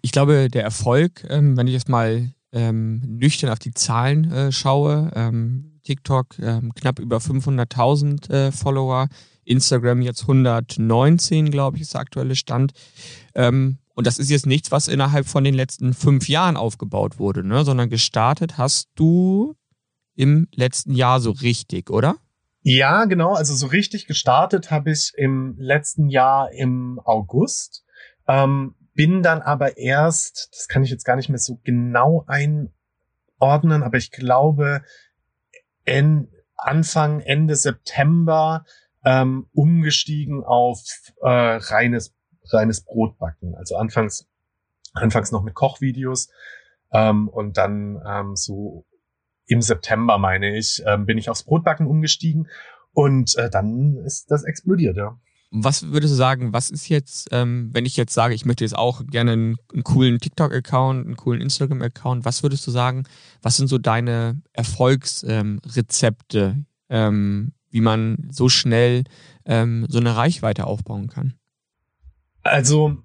Ich 0.00 0.10
glaube, 0.10 0.48
der 0.48 0.64
Erfolg, 0.64 1.24
ähm, 1.28 1.56
wenn 1.56 1.66
ich 1.66 1.74
jetzt 1.74 1.88
mal 1.88 2.32
ähm, 2.52 3.02
nüchtern 3.06 3.50
auf 3.50 3.58
die 3.58 3.72
Zahlen 3.72 4.30
äh, 4.32 4.52
schaue, 4.52 5.12
ähm, 5.14 5.80
TikTok 5.84 6.36
knapp 6.76 7.00
über 7.00 7.16
500.000 7.16 8.30
äh, 8.30 8.52
Follower, 8.52 9.08
Instagram 9.44 10.00
jetzt 10.00 10.22
119, 10.22 11.50
glaube 11.50 11.76
ich, 11.76 11.82
ist 11.82 11.94
der 11.94 12.02
aktuelle 12.02 12.36
Stand. 12.36 12.72
Ähm, 13.34 13.78
und 13.94 14.06
das 14.06 14.18
ist 14.18 14.30
jetzt 14.30 14.46
nichts, 14.46 14.70
was 14.70 14.88
innerhalb 14.88 15.26
von 15.26 15.44
den 15.44 15.54
letzten 15.54 15.94
fünf 15.94 16.28
Jahren 16.28 16.56
aufgebaut 16.56 17.18
wurde, 17.18 17.46
ne? 17.46 17.64
sondern 17.64 17.90
gestartet 17.90 18.58
hast 18.58 18.88
du 18.94 19.54
im 20.14 20.48
letzten 20.52 20.94
Jahr 20.94 21.20
so 21.20 21.30
richtig, 21.30 21.90
oder? 21.90 22.16
Ja, 22.62 23.06
genau. 23.06 23.34
Also 23.34 23.54
so 23.54 23.66
richtig 23.66 24.06
gestartet 24.06 24.70
habe 24.70 24.92
ich 24.92 25.12
im 25.16 25.56
letzten 25.58 26.08
Jahr 26.08 26.52
im 26.52 27.00
August. 27.04 27.84
Ähm, 28.28 28.74
bin 28.94 29.22
dann 29.22 29.42
aber 29.42 29.78
erst, 29.78 30.48
das 30.52 30.68
kann 30.68 30.84
ich 30.84 30.90
jetzt 30.90 31.04
gar 31.04 31.16
nicht 31.16 31.28
mehr 31.28 31.38
so 31.38 31.58
genau 31.64 32.24
einordnen, 32.28 33.82
aber 33.82 33.96
ich 33.96 34.10
glaube, 34.10 34.82
en, 35.84 36.28
Anfang, 36.56 37.20
Ende 37.20 37.56
September 37.56 38.64
ähm, 39.04 39.48
umgestiegen 39.52 40.44
auf 40.44 40.80
äh, 41.22 41.28
reines 41.28 42.14
reines 42.52 42.84
Brotbacken. 42.84 43.54
Also 43.54 43.76
anfangs, 43.76 44.28
anfangs 44.92 45.32
noch 45.32 45.42
mit 45.42 45.54
Kochvideos 45.54 46.28
ähm, 46.92 47.28
und 47.28 47.56
dann 47.56 48.00
ähm, 48.06 48.36
so 48.36 48.84
im 49.46 49.62
September, 49.62 50.18
meine 50.18 50.56
ich, 50.56 50.82
ähm, 50.86 51.06
bin 51.06 51.18
ich 51.18 51.28
aufs 51.28 51.44
Brotbacken 51.44 51.86
umgestiegen 51.86 52.48
und 52.92 53.36
äh, 53.36 53.50
dann 53.50 53.96
ist 54.04 54.30
das 54.30 54.44
explodiert, 54.44 54.96
ja. 54.96 55.18
Was 55.54 55.90
würdest 55.90 56.12
du 56.12 56.16
sagen, 56.16 56.54
was 56.54 56.70
ist 56.70 56.88
jetzt, 56.88 57.28
ähm, 57.30 57.68
wenn 57.74 57.84
ich 57.84 57.98
jetzt 57.98 58.14
sage, 58.14 58.32
ich 58.34 58.46
möchte 58.46 58.64
jetzt 58.64 58.76
auch 58.76 59.02
gerne 59.06 59.32
einen, 59.32 59.56
einen 59.72 59.84
coolen 59.84 60.18
TikTok-Account, 60.18 61.04
einen 61.04 61.16
coolen 61.16 61.42
Instagram-Account, 61.42 62.24
was 62.24 62.42
würdest 62.42 62.66
du 62.66 62.70
sagen, 62.70 63.04
was 63.42 63.58
sind 63.58 63.68
so 63.68 63.76
deine 63.76 64.40
Erfolgsrezepte, 64.54 66.64
ähm, 66.88 67.52
wie 67.68 67.82
man 67.82 68.30
so 68.30 68.48
schnell 68.48 69.04
ähm, 69.44 69.84
so 69.90 69.98
eine 69.98 70.16
Reichweite 70.16 70.66
aufbauen 70.66 71.08
kann? 71.08 71.34
Also, 72.42 72.96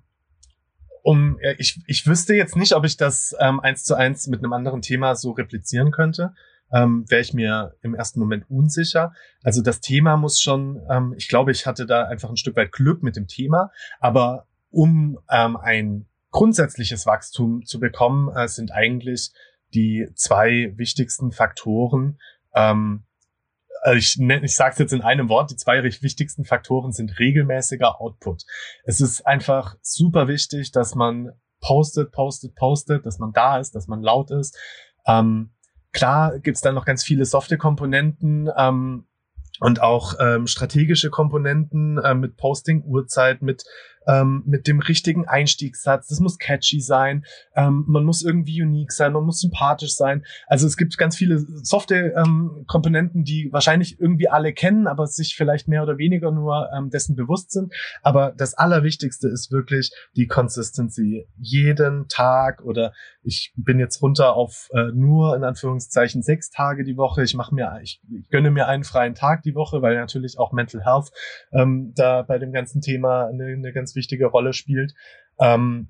um, 1.03 1.39
ich, 1.57 1.79
ich 1.87 2.05
wüsste 2.05 2.35
jetzt 2.35 2.55
nicht, 2.55 2.73
ob 2.73 2.85
ich 2.85 2.97
das 2.97 3.35
ähm, 3.39 3.59
eins 3.59 3.83
zu 3.83 3.95
eins 3.95 4.27
mit 4.27 4.39
einem 4.39 4.53
anderen 4.53 4.81
Thema 4.81 5.15
so 5.15 5.31
replizieren 5.31 5.91
könnte. 5.91 6.33
Ähm, 6.71 7.05
Wäre 7.07 7.21
ich 7.21 7.33
mir 7.33 7.75
im 7.81 7.95
ersten 7.95 8.19
Moment 8.19 8.49
unsicher. 8.49 9.13
Also 9.41 9.61
das 9.61 9.79
Thema 9.79 10.17
muss 10.17 10.41
schon, 10.41 10.81
ähm, 10.89 11.13
ich 11.17 11.29
glaube, 11.29 11.51
ich 11.51 11.65
hatte 11.65 11.85
da 11.85 12.03
einfach 12.03 12.29
ein 12.29 12.35
Stück 12.35 12.57
weit 12.57 12.73
Glück 12.73 13.03
mit 13.03 13.15
dem 13.15 13.27
Thema, 13.27 13.71
aber 14.01 14.47
um 14.69 15.17
ähm, 15.31 15.55
ein 15.55 16.07
grundsätzliches 16.31 17.05
Wachstum 17.05 17.65
zu 17.65 17.79
bekommen, 17.79 18.29
äh, 18.35 18.47
sind 18.47 18.71
eigentlich 18.71 19.31
die 19.73 20.09
zwei 20.15 20.73
wichtigsten 20.75 21.31
Faktoren, 21.31 22.19
ähm, 22.53 23.03
also 23.81 23.97
ich, 23.97 24.19
ich 24.19 24.55
sage 24.55 24.73
es 24.73 24.79
jetzt 24.79 24.93
in 24.93 25.01
einem 25.01 25.29
Wort, 25.29 25.51
die 25.51 25.55
zwei 25.55 25.83
wichtigsten 25.83 26.45
Faktoren 26.45 26.91
sind 26.91 27.19
regelmäßiger 27.19 27.99
Output. 28.01 28.43
Es 28.83 29.01
ist 29.01 29.25
einfach 29.25 29.75
super 29.81 30.27
wichtig, 30.27 30.71
dass 30.71 30.95
man 30.95 31.31
postet, 31.59 32.11
postet, 32.11 32.55
postet, 32.55 33.05
dass 33.05 33.19
man 33.19 33.33
da 33.33 33.59
ist, 33.59 33.75
dass 33.75 33.87
man 33.87 34.01
laut 34.01 34.31
ist. 34.31 34.57
Ähm, 35.05 35.51
klar 35.91 36.39
gibt's 36.39 36.61
dann 36.61 36.75
noch 36.75 36.85
ganz 36.85 37.03
viele 37.03 37.25
softe 37.25 37.57
Komponenten, 37.57 38.49
ähm, 38.55 39.07
und 39.59 39.81
auch 39.81 40.13
ähm, 40.19 40.47
strategische 40.47 41.09
Komponenten 41.09 41.97
äh, 41.97 42.13
mit 42.13 42.37
Posting, 42.37 42.83
Uhrzeit, 42.83 43.41
mit 43.41 43.63
ähm, 44.07 44.43
mit 44.45 44.67
dem 44.67 44.79
richtigen 44.79 45.27
Einstiegssatz. 45.27 46.07
Das 46.07 46.19
muss 46.19 46.39
catchy 46.39 46.79
sein. 46.79 47.25
Ähm, 47.55 47.83
man 47.87 48.03
muss 48.03 48.23
irgendwie 48.23 48.61
unique 48.61 48.91
sein. 48.91 49.13
Man 49.13 49.23
muss 49.23 49.41
sympathisch 49.41 49.95
sein. 49.95 50.25
Also 50.47 50.67
es 50.67 50.77
gibt 50.77 50.97
ganz 50.97 51.15
viele 51.15 51.39
Software-Komponenten, 51.39 53.21
ähm, 53.21 53.25
die 53.25 53.49
wahrscheinlich 53.51 53.99
irgendwie 53.99 54.29
alle 54.29 54.53
kennen, 54.53 54.87
aber 54.87 55.07
sich 55.07 55.35
vielleicht 55.35 55.67
mehr 55.67 55.83
oder 55.83 55.97
weniger 55.97 56.31
nur 56.31 56.69
ähm, 56.75 56.89
dessen 56.89 57.15
bewusst 57.15 57.51
sind. 57.51 57.73
Aber 58.01 58.33
das 58.35 58.53
Allerwichtigste 58.53 59.27
ist 59.27 59.51
wirklich 59.51 59.91
die 60.15 60.27
Consistency. 60.27 61.27
Jeden 61.37 62.07
Tag 62.07 62.63
oder 62.63 62.93
ich 63.23 63.53
bin 63.57 63.77
jetzt 63.77 64.01
runter 64.01 64.35
auf 64.35 64.69
äh, 64.73 64.91
nur 64.93 65.35
in 65.35 65.43
Anführungszeichen 65.43 66.21
sechs 66.21 66.49
Tage 66.49 66.85
die 66.85 66.95
Woche. 66.95 67.23
Ich 67.23 67.35
mache 67.35 67.53
mir, 67.53 67.79
ich, 67.83 68.01
ich 68.09 68.29
gönne 68.29 68.51
mir 68.51 68.67
einen 68.67 68.85
freien 68.85 69.15
Tag 69.15 69.43
die 69.43 69.53
Woche, 69.53 69.81
weil 69.81 69.95
natürlich 69.95 70.39
auch 70.39 70.53
Mental 70.53 70.83
Health 70.83 71.11
ähm, 71.51 71.93
da 71.95 72.21
bei 72.21 72.39
dem 72.39 72.53
ganzen 72.53 72.79
Thema 72.81 73.27
eine, 73.27 73.45
eine 73.45 73.73
ganz 73.73 73.95
wichtige 73.97 74.27
Rolle 74.27 74.53
spielt. 74.53 74.93
Ähm, 75.39 75.89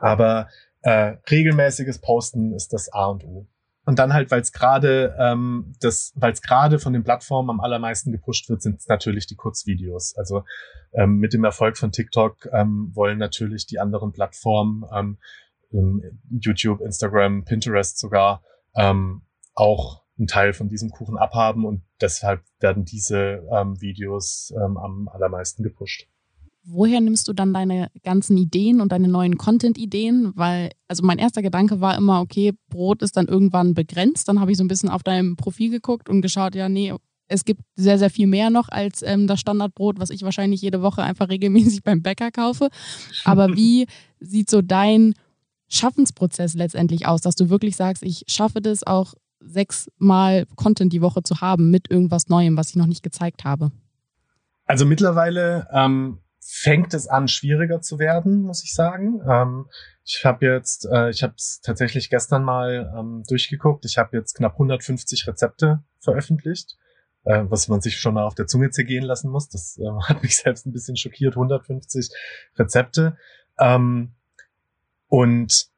aber 0.00 0.48
äh, 0.82 1.16
regelmäßiges 1.30 1.98
Posten 1.98 2.52
ist 2.52 2.72
das 2.72 2.92
A 2.92 3.06
und 3.06 3.24
O. 3.24 3.46
und 3.86 3.98
dann 3.98 4.12
halt, 4.12 4.30
weil 4.30 4.40
es 4.40 4.52
gerade 4.52 5.16
ähm, 5.18 5.74
das, 5.80 6.12
weil 6.16 6.32
es 6.32 6.42
gerade 6.42 6.78
von 6.78 6.92
den 6.92 7.04
Plattformen 7.04 7.50
am 7.50 7.60
allermeisten 7.60 8.12
gepusht 8.12 8.48
wird, 8.48 8.62
sind 8.62 8.78
es 8.80 8.88
natürlich 8.88 9.26
die 9.26 9.36
Kurzvideos. 9.36 10.16
Also 10.16 10.44
ähm, 10.92 11.18
mit 11.18 11.32
dem 11.32 11.44
Erfolg 11.44 11.76
von 11.76 11.92
TikTok 11.92 12.48
ähm, 12.52 12.90
wollen 12.94 13.18
natürlich 13.18 13.66
die 13.66 13.78
anderen 13.78 14.12
Plattformen, 14.12 14.84
ähm, 14.92 15.18
YouTube, 16.30 16.80
Instagram, 16.80 17.44
Pinterest 17.44 17.98
sogar, 17.98 18.42
ähm, 18.76 19.22
auch 19.54 20.02
einen 20.18 20.28
Teil 20.28 20.52
von 20.52 20.68
diesem 20.68 20.90
Kuchen 20.90 21.18
abhaben 21.18 21.66
und 21.66 21.82
deshalb 22.00 22.42
werden 22.60 22.84
diese 22.84 23.42
ähm, 23.52 23.80
Videos 23.80 24.54
ähm, 24.56 24.78
am 24.78 25.08
allermeisten 25.08 25.62
gepusht 25.62 26.08
woher 26.66 27.00
nimmst 27.00 27.28
du 27.28 27.32
dann 27.32 27.54
deine 27.54 27.90
ganzen 28.02 28.36
Ideen 28.36 28.80
und 28.80 28.92
deine 28.92 29.08
neuen 29.08 29.38
Content-Ideen? 29.38 30.32
Weil, 30.34 30.70
also 30.88 31.04
mein 31.04 31.18
erster 31.18 31.42
Gedanke 31.42 31.80
war 31.80 31.96
immer, 31.96 32.20
okay, 32.20 32.52
Brot 32.68 33.02
ist 33.02 33.16
dann 33.16 33.28
irgendwann 33.28 33.74
begrenzt. 33.74 34.28
Dann 34.28 34.40
habe 34.40 34.50
ich 34.50 34.58
so 34.58 34.64
ein 34.64 34.68
bisschen 34.68 34.88
auf 34.88 35.02
deinem 35.02 35.36
Profil 35.36 35.70
geguckt 35.70 36.08
und 36.08 36.22
geschaut, 36.22 36.54
ja, 36.54 36.68
nee, 36.68 36.92
es 37.28 37.44
gibt 37.44 37.62
sehr, 37.76 37.98
sehr 37.98 38.10
viel 38.10 38.26
mehr 38.26 38.50
noch 38.50 38.68
als 38.68 39.02
ähm, 39.02 39.26
das 39.26 39.40
Standardbrot, 39.40 39.98
was 39.98 40.10
ich 40.10 40.22
wahrscheinlich 40.22 40.60
jede 40.60 40.82
Woche 40.82 41.02
einfach 41.02 41.28
regelmäßig 41.28 41.82
beim 41.84 42.02
Bäcker 42.02 42.30
kaufe. 42.30 42.68
Aber 43.24 43.56
wie 43.56 43.86
sieht 44.20 44.50
so 44.50 44.60
dein 44.60 45.14
Schaffensprozess 45.68 46.54
letztendlich 46.54 47.06
aus, 47.06 47.20
dass 47.20 47.36
du 47.36 47.48
wirklich 47.48 47.76
sagst, 47.76 48.02
ich 48.02 48.24
schaffe 48.28 48.60
das 48.60 48.84
auch 48.84 49.14
sechsmal 49.40 50.46
Content 50.56 50.92
die 50.92 51.02
Woche 51.02 51.22
zu 51.22 51.40
haben 51.40 51.70
mit 51.70 51.90
irgendwas 51.90 52.28
Neuem, 52.28 52.56
was 52.56 52.70
ich 52.70 52.76
noch 52.76 52.86
nicht 52.86 53.02
gezeigt 53.02 53.44
habe? 53.44 53.70
Also 54.64 54.84
mittlerweile 54.84 55.68
ähm, 55.72 56.18
fängt 56.48 56.94
es 56.94 57.08
an, 57.08 57.26
schwieriger 57.26 57.80
zu 57.80 57.98
werden, 57.98 58.42
muss 58.42 58.62
ich 58.62 58.72
sagen. 58.72 59.20
Ähm, 59.28 59.66
ich 60.04 60.24
habe 60.24 60.46
jetzt, 60.46 60.86
äh, 60.86 61.10
ich 61.10 61.24
habe 61.24 61.34
es 61.36 61.60
tatsächlich 61.60 62.08
gestern 62.08 62.44
mal 62.44 62.92
ähm, 62.96 63.24
durchgeguckt. 63.28 63.84
Ich 63.84 63.98
habe 63.98 64.16
jetzt 64.16 64.34
knapp 64.34 64.52
150 64.52 65.26
Rezepte 65.26 65.82
veröffentlicht, 65.98 66.76
äh, 67.24 67.42
was 67.48 67.66
man 67.66 67.80
sich 67.80 67.98
schon 67.98 68.14
mal 68.14 68.24
auf 68.24 68.36
der 68.36 68.46
Zunge 68.46 68.70
zergehen 68.70 69.04
lassen 69.04 69.28
muss. 69.28 69.48
Das 69.48 69.76
äh, 69.78 69.90
hat 70.08 70.22
mich 70.22 70.36
selbst 70.36 70.66
ein 70.66 70.72
bisschen 70.72 70.96
schockiert. 70.96 71.34
150 71.34 72.10
Rezepte. 72.56 73.16
Ähm, 73.58 74.14
und 75.08 75.68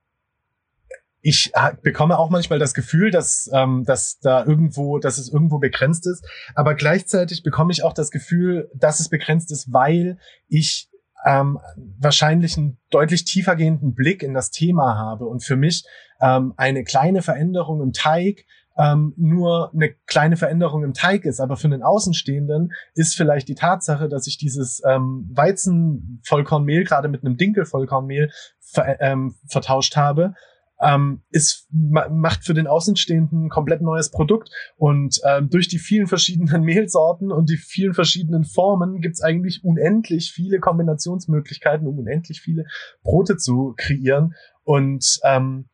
ich 1.21 1.53
bekomme 1.83 2.19
auch 2.19 2.31
manchmal 2.31 2.59
das 2.59 2.75
Gefühl, 2.75 3.11
dass, 3.11 3.51
ähm, 3.53 3.85
dass 3.85 4.19
da 4.21 4.45
irgendwo, 4.45 4.99
dass 4.99 5.19
es 5.19 5.33
irgendwo 5.33 5.59
begrenzt 5.59 6.07
ist. 6.07 6.25
Aber 6.55 6.75
gleichzeitig 6.75 7.43
bekomme 7.43 7.73
ich 7.73 7.83
auch 7.83 7.93
das 7.93 8.11
Gefühl, 8.11 8.71
dass 8.75 9.01
es 9.01 9.09
begrenzt 9.09 9.51
ist, 9.51 9.73
weil 9.73 10.19
ich 10.49 10.89
ähm, 11.27 11.59
wahrscheinlich 11.99 12.57
einen 12.57 12.79
deutlich 12.91 13.25
tiefergehenden 13.25 13.95
Blick 13.95 14.23
in 14.23 14.35
das 14.35 14.51
Thema 14.51 14.97
habe 14.97 15.27
und 15.27 15.43
für 15.43 15.57
mich 15.57 15.85
ähm, 16.21 16.55
eine 16.57 16.85
kleine 16.85 17.23
Veränderung 17.23 17.83
im 17.83 17.93
Teig 17.93 18.45
ähm, 18.79 19.13
nur 19.17 19.73
eine 19.75 19.93
kleine 20.07 20.37
Veränderung 20.37 20.85
im 20.85 20.95
Teig 20.95 21.25
ist, 21.25 21.41
aber 21.41 21.57
für 21.57 21.67
einen 21.67 21.83
Außenstehenden 21.83 22.73
ist 22.95 23.17
vielleicht 23.17 23.49
die 23.49 23.57
Tatsache, 23.57 24.09
dass 24.09 24.29
ich 24.29 24.39
dieses 24.39 24.81
ähm, 24.87 25.29
Weizenvollkornmehl 25.33 26.85
gerade 26.85 27.09
mit 27.09 27.25
einem 27.25 27.37
Dinkelvollkornmehl 27.37 28.31
ver 28.61 29.01
ähm, 29.01 29.35
vertauscht 29.49 29.97
habe, 29.97 30.35
ähm, 30.81 31.23
ist 31.31 31.69
macht 31.71 32.45
für 32.45 32.55
den 32.55 32.67
Außenstehenden 32.67 33.47
ein 33.47 33.49
komplett 33.49 33.83
neues 33.83 34.11
Produkt 34.11 34.51
und 34.77 35.21
ähm, 35.25 35.51
durch 35.51 35.69
die 35.69 35.79
vielen 35.79 36.07
verschiedenen 36.07 36.63
Mehlsorten 36.65 37.33
und 37.33 37.51
die 37.51 37.57
vielen 37.57 37.95
verschiedenen 37.95 38.45
Formen 38.45 39.01
gibt's 39.01 39.23
eigentlich 39.23 39.65
unendlich 39.65 40.33
viele 40.33 40.61
Kombinationsmöglichkeiten, 40.61 41.87
um 41.87 41.99
unendlich 41.99 42.41
viele 42.41 42.65
Brote 43.03 43.37
zu 43.37 43.75
kreieren. 43.77 44.35
Und 44.63 45.21
ähm, 45.25 45.69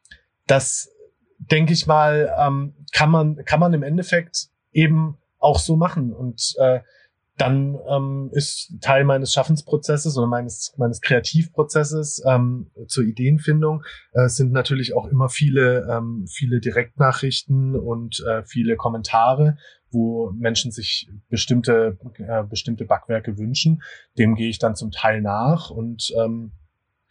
das 0.46 0.90
denke 1.38 1.72
ich 1.72 1.86
mal 1.86 2.34
ähm, 2.38 2.74
kann 2.92 3.10
man 3.10 3.44
kann 3.44 3.60
man 3.60 3.74
im 3.74 3.82
Endeffekt 3.82 4.48
eben 4.72 5.18
auch 5.38 5.58
so 5.58 5.76
machen. 5.76 6.12
Und 6.12 6.54
äh, 6.58 6.80
dann 7.36 7.76
ähm, 7.88 8.30
ist 8.32 8.74
Teil 8.80 9.04
meines 9.04 9.32
Schaffensprozesses 9.32 10.16
oder 10.16 10.28
meines, 10.28 10.72
meines 10.76 11.00
Kreativprozesses 11.00 12.22
ähm, 12.26 12.70
zur 12.86 13.04
Ideenfindung 13.04 13.82
äh, 14.12 14.28
sind 14.28 14.52
natürlich 14.52 14.94
auch 14.94 15.06
immer 15.06 15.28
viele, 15.28 15.88
ähm, 15.90 16.26
viele 16.28 16.60
Direktnachrichten 16.60 17.74
und 17.74 18.20
äh, 18.20 18.44
viele 18.44 18.76
Kommentare, 18.76 19.56
wo 19.90 20.30
Menschen 20.30 20.70
sich 20.70 21.08
bestimmte, 21.28 21.98
äh, 22.18 22.44
bestimmte 22.44 22.84
Backwerke 22.84 23.36
wünschen. 23.36 23.82
Dem 24.16 24.36
gehe 24.36 24.48
ich 24.48 24.60
dann 24.60 24.76
zum 24.76 24.92
Teil 24.92 25.20
nach 25.20 25.70
und, 25.70 26.12
ähm, 26.16 26.52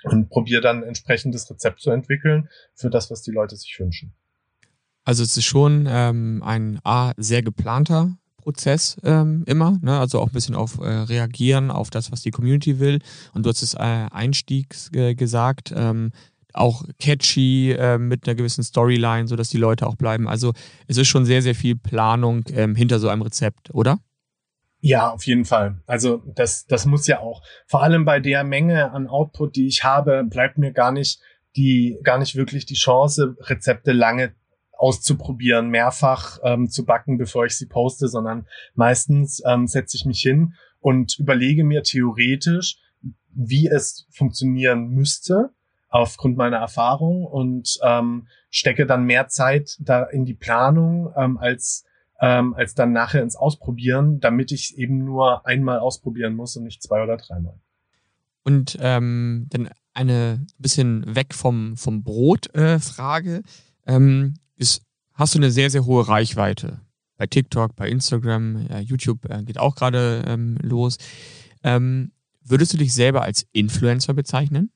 und 0.03 0.29
probiere 0.29 0.61
dann 0.61 0.83
entsprechendes 0.83 1.49
Rezept 1.49 1.81
zu 1.81 1.91
entwickeln 1.91 2.47
für 2.75 2.89
das, 2.89 3.11
was 3.11 3.23
die 3.23 3.31
Leute 3.31 3.57
sich 3.57 3.77
wünschen. 3.77 4.13
Also 5.03 5.21
es 5.21 5.35
ist 5.35 5.43
schon 5.43 5.85
ähm, 5.89 6.41
ein 6.45 6.79
A, 6.85 7.11
sehr 7.17 7.43
geplanter 7.43 8.17
Prozess 8.43 8.97
ähm, 9.03 9.43
immer, 9.47 9.79
ne? 9.81 9.97
also 9.97 10.19
auch 10.19 10.27
ein 10.27 10.33
bisschen 10.33 10.55
auf 10.55 10.77
äh, 10.79 10.83
reagieren 10.83 11.71
auf 11.71 11.89
das, 11.89 12.11
was 12.11 12.21
die 12.21 12.31
Community 12.31 12.79
will. 12.79 12.99
Und 13.33 13.45
du 13.45 13.49
hast 13.49 13.61
es 13.61 13.73
äh, 13.73 13.79
einstiegs 13.79 14.91
äh, 14.93 15.15
gesagt, 15.15 15.73
ähm, 15.75 16.11
auch 16.53 16.83
catchy 16.99 17.71
äh, 17.71 17.97
mit 17.97 18.27
einer 18.27 18.35
gewissen 18.35 18.63
Storyline, 18.63 19.27
sodass 19.27 19.49
die 19.49 19.57
Leute 19.57 19.87
auch 19.87 19.95
bleiben. 19.95 20.27
Also 20.27 20.53
es 20.87 20.97
ist 20.97 21.07
schon 21.07 21.25
sehr, 21.25 21.41
sehr 21.41 21.55
viel 21.55 21.75
Planung 21.75 22.43
ähm, 22.53 22.75
hinter 22.75 22.99
so 22.99 23.07
einem 23.07 23.23
Rezept, 23.23 23.73
oder? 23.73 23.99
Ja, 24.81 25.09
auf 25.11 25.25
jeden 25.25 25.45
Fall. 25.45 25.81
Also 25.87 26.21
das, 26.35 26.65
das 26.67 26.85
muss 26.85 27.07
ja 27.07 27.21
auch. 27.21 27.41
Vor 27.65 27.81
allem 27.81 28.03
bei 28.03 28.19
der 28.19 28.43
Menge 28.43 28.91
an 28.91 29.07
Output, 29.07 29.55
die 29.55 29.67
ich 29.67 29.85
habe, 29.85 30.25
bleibt 30.25 30.57
mir 30.57 30.73
gar 30.73 30.91
nicht 30.91 31.21
die, 31.55 31.97
gar 32.03 32.17
nicht 32.17 32.35
wirklich 32.35 32.65
die 32.65 32.73
Chance, 32.73 33.37
Rezepte 33.39 33.93
lange 33.93 34.33
auszuprobieren, 34.83 35.69
mehrfach 35.69 36.39
ähm, 36.43 36.69
zu 36.69 36.83
backen, 36.83 37.17
bevor 37.17 37.45
ich 37.45 37.55
sie 37.55 37.67
poste, 37.67 38.09
sondern 38.09 38.45
meistens 38.75 39.41
ähm, 39.47 39.65
setze 39.65 39.95
ich 39.95 40.05
mich 40.05 40.19
hin 40.19 40.55
und 40.81 41.17
überlege 41.17 41.63
mir 41.63 41.83
theoretisch, 41.83 42.79
wie 43.33 43.67
es 43.67 44.05
funktionieren 44.11 44.89
müsste 44.89 45.51
aufgrund 45.87 46.35
meiner 46.35 46.57
Erfahrung 46.57 47.23
und 47.23 47.79
ähm, 47.81 48.27
stecke 48.49 48.85
dann 48.85 49.05
mehr 49.05 49.29
Zeit 49.29 49.77
da 49.79 50.03
in 50.03 50.25
die 50.25 50.33
Planung 50.33 51.13
ähm, 51.15 51.37
als 51.37 51.85
ähm, 52.19 52.53
als 52.55 52.75
dann 52.75 52.91
nachher 52.91 53.21
ins 53.21 53.37
Ausprobieren, 53.37 54.19
damit 54.19 54.51
ich 54.51 54.77
eben 54.77 55.05
nur 55.05 55.45
einmal 55.45 55.79
ausprobieren 55.79 56.35
muss 56.35 56.57
und 56.57 56.63
nicht 56.63 56.83
zwei 56.83 57.01
oder 57.03 57.17
dreimal. 57.17 57.59
Und 58.43 58.77
ähm, 58.81 59.47
dann 59.49 59.69
eine 59.93 60.45
bisschen 60.57 61.15
weg 61.15 61.33
vom 61.33 61.77
vom 61.77 62.03
Brot 62.03 62.53
äh, 62.53 62.79
Frage. 62.79 63.43
Ähm, 63.85 64.35
ist, 64.55 64.83
hast 65.13 65.35
du 65.35 65.39
eine 65.39 65.51
sehr, 65.51 65.69
sehr 65.69 65.85
hohe 65.85 66.07
Reichweite. 66.07 66.81
Bei 67.17 67.27
TikTok, 67.27 67.75
bei 67.75 67.89
Instagram, 67.89 68.67
ja, 68.69 68.79
YouTube 68.79 69.29
äh, 69.29 69.43
geht 69.43 69.59
auch 69.59 69.75
gerade 69.75 70.23
ähm, 70.27 70.57
los. 70.61 70.97
Ähm, 71.63 72.11
würdest 72.43 72.73
du 72.73 72.77
dich 72.77 72.93
selber 72.93 73.21
als 73.21 73.47
Influencer 73.51 74.13
bezeichnen? 74.13 74.71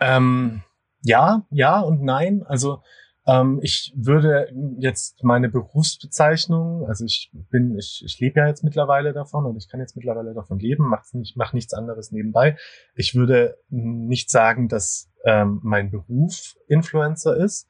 Ähm, 0.00 0.62
ja, 1.02 1.46
ja 1.50 1.80
und 1.80 2.02
nein. 2.02 2.42
Also 2.46 2.82
ähm, 3.26 3.60
ich 3.62 3.92
würde 3.94 4.50
jetzt 4.78 5.22
meine 5.22 5.48
Berufsbezeichnung, 5.48 6.86
also 6.86 7.04
ich 7.04 7.30
bin, 7.50 7.76
ich, 7.76 8.02
ich 8.04 8.18
lebe 8.20 8.40
ja 8.40 8.46
jetzt 8.46 8.64
mittlerweile 8.64 9.12
davon 9.12 9.44
und 9.44 9.56
ich 9.56 9.68
kann 9.68 9.80
jetzt 9.80 9.96
mittlerweile 9.96 10.32
davon 10.32 10.58
leben, 10.58 10.88
mach 10.88 11.04
nicht, 11.12 11.36
mach 11.36 11.52
nichts 11.52 11.74
anderes 11.74 12.10
nebenbei. 12.10 12.56
Ich 12.94 13.14
würde 13.14 13.58
nicht 13.68 14.30
sagen, 14.30 14.68
dass 14.68 15.10
ähm, 15.24 15.60
mein 15.62 15.90
Beruf 15.90 16.56
Influencer 16.68 17.36
ist. 17.36 17.68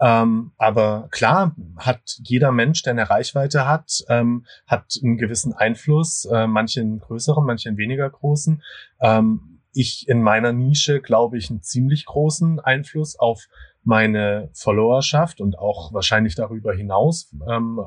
Ähm, 0.00 0.52
aber 0.56 1.08
klar, 1.10 1.54
hat 1.76 2.18
jeder 2.22 2.52
Mensch, 2.52 2.82
der 2.82 2.92
eine 2.92 3.10
Reichweite 3.10 3.66
hat, 3.66 4.02
ähm, 4.08 4.46
hat 4.66 4.94
einen 5.02 5.18
gewissen 5.18 5.52
Einfluss, 5.52 6.24
äh, 6.24 6.46
manche 6.46 6.80
einen 6.80 7.00
größeren, 7.00 7.44
manche 7.44 7.68
einen 7.68 7.78
weniger 7.78 8.08
großen. 8.08 8.62
Ähm, 9.00 9.60
ich 9.72 10.08
in 10.08 10.22
meiner 10.22 10.52
Nische 10.52 11.00
glaube 11.00 11.38
ich 11.38 11.50
einen 11.50 11.62
ziemlich 11.62 12.06
großen 12.06 12.60
Einfluss 12.60 13.18
auf 13.18 13.46
meine 13.82 14.50
Followerschaft 14.52 15.40
und 15.40 15.58
auch 15.58 15.92
wahrscheinlich 15.92 16.34
darüber 16.34 16.74
hinaus 16.74 17.34
ähm, 17.48 17.80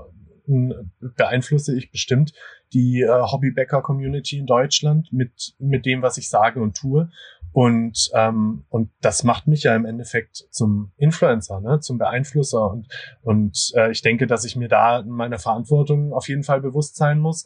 beeinflusse 0.45 1.75
ich 1.77 1.91
bestimmt 1.91 2.33
die 2.73 3.01
äh, 3.01 3.07
Hobbybäcker-Community 3.07 4.37
in 4.37 4.45
Deutschland 4.45 5.11
mit, 5.13 5.55
mit 5.59 5.85
dem, 5.85 6.01
was 6.01 6.17
ich 6.17 6.29
sage 6.29 6.61
und 6.61 6.75
tue. 6.75 7.09
Und, 7.51 8.09
ähm, 8.15 8.65
und 8.69 8.89
das 8.99 9.23
macht 9.23 9.45
mich 9.47 9.63
ja 9.63 9.75
im 9.75 9.85
Endeffekt 9.85 10.47
zum 10.49 10.91
Influencer, 10.97 11.61
ne? 11.61 11.79
zum 11.81 11.99
Beeinflusser. 11.99 12.67
Und, 12.67 12.87
und 13.21 13.71
äh, 13.75 13.91
ich 13.91 14.01
denke, 14.01 14.25
dass 14.25 14.43
ich 14.43 14.55
mir 14.55 14.67
da 14.67 15.03
meiner 15.03 15.37
Verantwortung 15.37 16.13
auf 16.13 16.27
jeden 16.27 16.43
Fall 16.43 16.61
bewusst 16.61 16.95
sein 16.95 17.19
muss. 17.19 17.45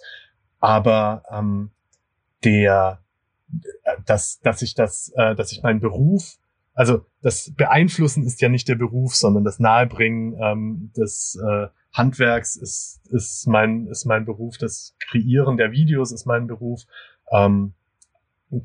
Aber 0.60 1.24
ähm, 1.30 1.72
der, 2.46 3.02
äh, 3.84 3.98
dass, 4.06 4.40
dass 4.40 4.62
ich 4.62 4.76
das, 4.76 5.12
äh, 5.18 5.36
dass 5.36 5.52
ich 5.52 5.62
meinen 5.62 5.82
Beruf, 5.82 6.38
also 6.74 7.06
das 7.22 7.52
Beeinflussen 7.54 8.24
ist 8.24 8.40
ja 8.40 8.50
nicht 8.50 8.70
der 8.70 8.76
Beruf, 8.76 9.16
sondern 9.16 9.44
das 9.44 9.60
Nahebringen 9.60 10.38
ähm, 10.40 10.92
des 10.96 11.38
äh, 11.44 11.68
Handwerks 11.98 12.56
ist, 12.56 13.02
ist 13.10 13.48
mein, 13.48 13.88
ist 13.88 14.06
mein 14.06 14.26
Beruf, 14.26 14.58
das 14.58 14.96
Kreieren 15.00 15.58
der 15.58 15.72
Videos 15.72 16.12
ist 16.12 16.26
mein 16.26 16.48
Beruf. 16.48 16.84
Ähm, 17.32 17.74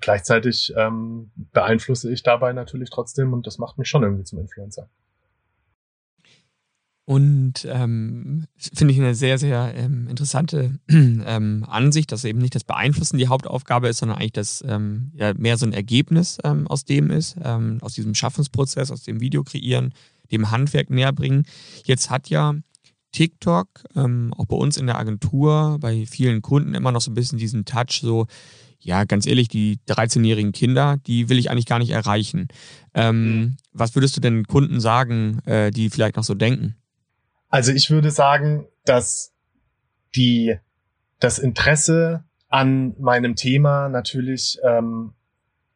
gleichzeitig 0.01 0.73
ähm, 0.77 1.31
beeinflusse 1.53 2.13
ich 2.13 2.23
dabei 2.23 2.53
natürlich 2.53 2.91
trotzdem 2.91 3.33
und 3.33 3.47
das 3.47 3.59
macht 3.59 3.79
mich 3.79 3.89
schon 3.89 4.03
irgendwie 4.03 4.25
zum 4.25 4.39
Influencer. 4.39 4.89
Und 7.05 7.67
ähm, 7.69 8.47
finde 8.57 8.95
ich 8.95 9.01
eine 9.01 9.17
sehr, 9.17 9.37
sehr 9.37 9.75
ähm, 9.75 10.07
interessante 10.09 10.79
ähm, 10.89 11.67
Ansicht, 11.69 12.13
dass 12.13 12.25
eben 12.25 12.39
nicht 12.39 12.55
das 12.55 12.63
Beeinflussen 12.63 13.19
die 13.19 13.27
Hauptaufgabe 13.27 13.89
ist, 13.89 13.99
sondern 13.99 14.19
eigentlich 14.19 14.33
das 14.33 14.65
ähm, 14.69 15.11
ja, 15.15 15.35
mehr 15.35 15.57
so 15.57 15.67
ein 15.67 15.73
Ergebnis 15.73 16.39
ähm, 16.45 16.69
aus 16.69 16.85
dem 16.85 17.11
ist, 17.11 17.37
ähm, 17.43 17.79
aus 17.81 17.95
diesem 17.95 18.15
Schaffensprozess, 18.15 18.93
aus 18.93 19.03
dem 19.03 19.21
Video 19.21 19.43
kreieren, 19.43 19.93
dem 20.31 20.53
Handwerk 20.53 20.91
näher 20.91 21.13
bringen. 21.13 21.45
Jetzt 21.85 22.09
hat 22.09 22.29
ja 22.29 22.55
TikTok, 23.13 23.69
ähm, 23.95 24.35
auch 24.37 24.47
bei 24.47 24.57
uns 24.57 24.77
in 24.77 24.87
der 24.87 24.99
Agentur, 24.99 25.79
bei 25.81 26.07
vielen 26.07 26.43
Kunden 26.43 26.75
immer 26.75 26.93
noch 26.93 27.01
so 27.01 27.11
ein 27.11 27.15
bisschen 27.15 27.39
diesen 27.39 27.65
Touch, 27.65 28.01
so, 28.01 28.27
ja, 28.81 29.05
ganz 29.05 29.27
ehrlich, 29.27 29.49
die 29.49 29.79
13-jährigen 29.87 30.53
Kinder, 30.53 30.97
die 31.07 31.29
will 31.29 31.39
ich 31.39 31.51
eigentlich 31.51 31.67
gar 31.67 31.79
nicht 31.79 31.91
erreichen. 31.91 32.49
Ähm, 32.95 33.37
mhm. 33.37 33.57
Was 33.73 33.95
würdest 33.95 34.17
du 34.17 34.21
denn 34.21 34.47
Kunden 34.47 34.81
sagen, 34.81 35.41
äh, 35.47 35.71
die 35.71 35.91
vielleicht 35.91 36.17
noch 36.17 36.25
so 36.25 36.35
denken? 36.35 36.77
Also 37.49 37.71
ich 37.73 37.91
würde 37.91 38.11
sagen, 38.11 38.67
dass 38.85 39.33
die, 40.17 40.57
das 41.21 41.39
Interesse 41.39 42.25
an 42.49 42.95
meinem 42.99 43.37
Thema 43.37 43.89
natürlich 43.89 44.59
ähm, 44.65 45.13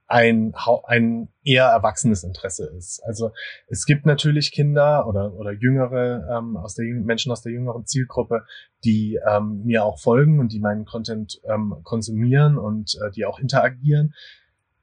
ein, 0.09 0.55
ein 0.85 1.29
eher 1.43 1.67
erwachsenes 1.67 2.23
Interesse 2.23 2.71
ist. 2.77 3.03
Also 3.05 3.33
es 3.69 3.87
gibt 3.87 4.07
natürlich 4.07 4.53
Kinder 4.53 5.07
oder, 5.07 5.35
oder 5.35 5.53
jüngere 5.53 6.29
ähm, 6.31 6.57
aus 6.57 6.75
der 6.75 6.85
Menschen 6.87 7.33
aus 7.33 7.43
der 7.43 7.53
jüngeren 7.53 7.87
Zielgruppe, 7.87 8.45
die 8.85 9.19
ähm, 9.29 9.63
mir 9.65 9.85
auch 9.85 9.99
folgen 9.99 10.39
und 10.39 10.53
die 10.53 10.61
meinen 10.61 10.85
Content 10.85 11.41
ähm, 11.45 11.75
konsumieren 11.83 12.57
und 12.57 12.97
äh, 13.05 13.11
die 13.11 13.25
auch 13.25 13.39
interagieren. 13.39 14.15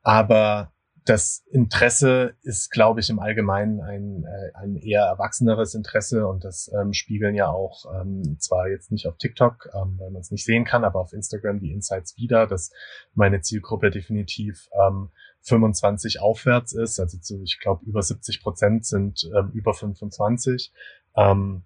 Aber 0.01 0.72
das 1.05 1.43
Interesse 1.51 2.35
ist, 2.43 2.71
glaube 2.71 3.01
ich, 3.01 3.09
im 3.09 3.19
Allgemeinen 3.19 3.81
ein, 3.81 4.23
äh, 4.23 4.55
ein 4.55 4.75
eher 4.77 5.03
erwachseneres 5.03 5.75
Interesse 5.75 6.27
und 6.27 6.43
das 6.45 6.71
ähm, 6.73 6.93
spiegeln 6.93 7.35
ja 7.35 7.49
auch 7.49 7.85
ähm, 7.93 8.37
zwar 8.39 8.69
jetzt 8.69 8.91
nicht 8.91 9.07
auf 9.07 9.17
TikTok, 9.17 9.69
ähm, 9.73 9.95
weil 9.99 10.11
man 10.11 10.21
es 10.21 10.31
nicht 10.31 10.45
sehen 10.45 10.63
kann, 10.63 10.85
aber 10.85 10.99
auf 10.99 11.11
Instagram 11.11 11.59
die 11.59 11.73
Insights 11.73 12.17
wieder, 12.17 12.47
dass 12.47 12.71
meine 13.13 13.41
Zielgruppe 13.41 13.91
definitiv 13.91 14.69
ähm, 14.79 15.09
25 15.41 16.21
aufwärts 16.21 16.71
ist, 16.71 16.99
also 16.99 17.17
zu, 17.17 17.41
ich 17.43 17.59
glaube 17.59 17.85
über 17.85 18.01
70 18.01 18.41
Prozent 18.41 18.85
sind 18.85 19.29
ähm, 19.35 19.51
über 19.53 19.73
25 19.73 20.71
ähm, 21.17 21.63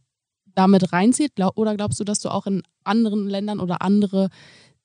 damit 0.54 0.94
reinzieht? 0.94 1.34
Oder 1.56 1.76
glaubst 1.76 2.00
du, 2.00 2.04
dass 2.04 2.20
du 2.20 2.30
auch 2.30 2.46
in 2.46 2.64
anderen 2.84 3.28
Ländern 3.28 3.60
oder 3.60 3.82
andere 3.82 4.30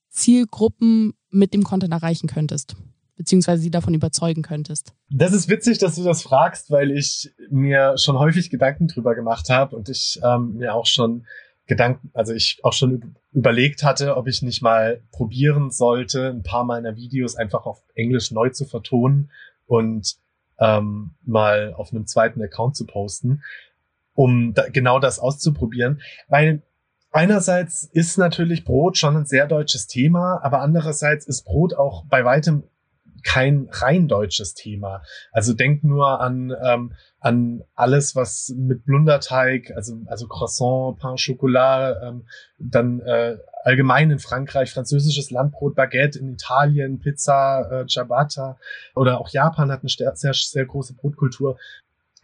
Zielgruppen 0.09 1.15
mit 1.31 1.53
dem 1.53 1.65
Content 1.65 1.93
erreichen 1.93 2.29
könntest? 2.29 2.77
Beziehungsweise 3.19 3.61
sie 3.61 3.71
davon 3.71 3.93
überzeugen 3.93 4.43
könntest? 4.43 4.95
Das 5.11 5.33
ist 5.33 5.49
witzig, 5.49 5.79
dass 5.79 5.97
du 5.97 6.05
das 6.05 6.23
fragst, 6.23 6.71
weil 6.71 6.93
ich 6.93 7.35
mir 7.51 7.99
schon 7.99 8.19
häufig 8.19 8.49
Gedanken 8.49 8.87
drüber 8.87 9.15
gemacht 9.15 9.51
habe 9.51 9.77
und 9.77 9.91
ich 9.91 10.19
ähm, 10.25 10.55
mir 10.55 10.75
auch 10.75 10.87
schon 10.87 11.27
Gedanken, 11.67 12.11
also 12.15 12.33
ich 12.33 12.61
auch 12.63 12.73
schon 12.73 13.17
überlegt 13.33 13.83
hatte, 13.83 14.17
ob 14.17 14.27
ich 14.29 14.41
nicht 14.41 14.63
mal 14.63 15.03
probieren 15.11 15.71
sollte, 15.71 16.29
ein 16.29 16.43
paar 16.43 16.65
meiner 16.65 16.97
Videos 16.97 17.37
einfach 17.37 17.67
auf 17.67 17.83
Englisch 17.95 18.31
neu 18.31 18.49
zu 18.51 18.65
vertonen 18.65 19.31
und 19.67 20.17
ähm, 20.61 21.11
mal 21.25 21.75
auf 21.77 21.93
einem 21.93 22.07
zweiten 22.07 22.41
Account 22.41 22.77
zu 22.77 22.87
posten, 22.87 23.43
um 24.15 24.55
da, 24.55 24.69
genau 24.69 24.99
das 24.99 25.19
auszuprobieren, 25.19 26.01
weil 26.29 26.63
einerseits 27.11 27.85
ist 27.85 28.17
natürlich 28.17 28.65
Brot 28.65 28.97
schon 28.97 29.17
ein 29.17 29.27
sehr 29.27 29.47
deutsches 29.47 29.89
Thema, 29.89 30.41
aber 30.43 30.61
andererseits 30.63 31.27
ist 31.27 31.45
Brot 31.45 31.75
auch 31.75 32.05
bei 32.07 32.25
weitem 32.25 32.63
kein 33.25 33.69
rein 33.71 34.09
deutsches 34.09 34.55
Thema. 34.55 35.03
Also 35.33 35.53
denk 35.53 35.85
nur 35.85 36.21
an, 36.21 36.55
ähm, 36.63 36.93
an 37.21 37.63
alles, 37.75 38.15
was 38.15 38.55
mit 38.57 38.85
Blunderteig, 38.85 39.73
also, 39.75 39.99
also 40.07 40.27
Croissant, 40.29 40.99
Pain 40.99 41.17
Chocolat, 41.17 41.97
ähm, 42.03 42.27
dann 42.59 43.01
äh, 43.01 43.39
allgemein 43.65 44.11
in 44.11 44.19
Frankreich 44.19 44.73
französisches 44.73 45.31
Landbrot, 45.31 45.75
Baguette, 45.75 46.19
in 46.19 46.33
Italien 46.33 47.01
Pizza, 47.01 47.69
äh, 47.71 47.87
Ciabatta 47.87 48.59
oder 48.95 49.21
auch 49.21 49.29
Japan 49.31 49.71
hat 49.71 49.81
eine 49.81 50.15
sehr, 50.15 50.33
sehr, 50.33 50.67
große 50.67 50.95
Brotkultur. 50.95 51.59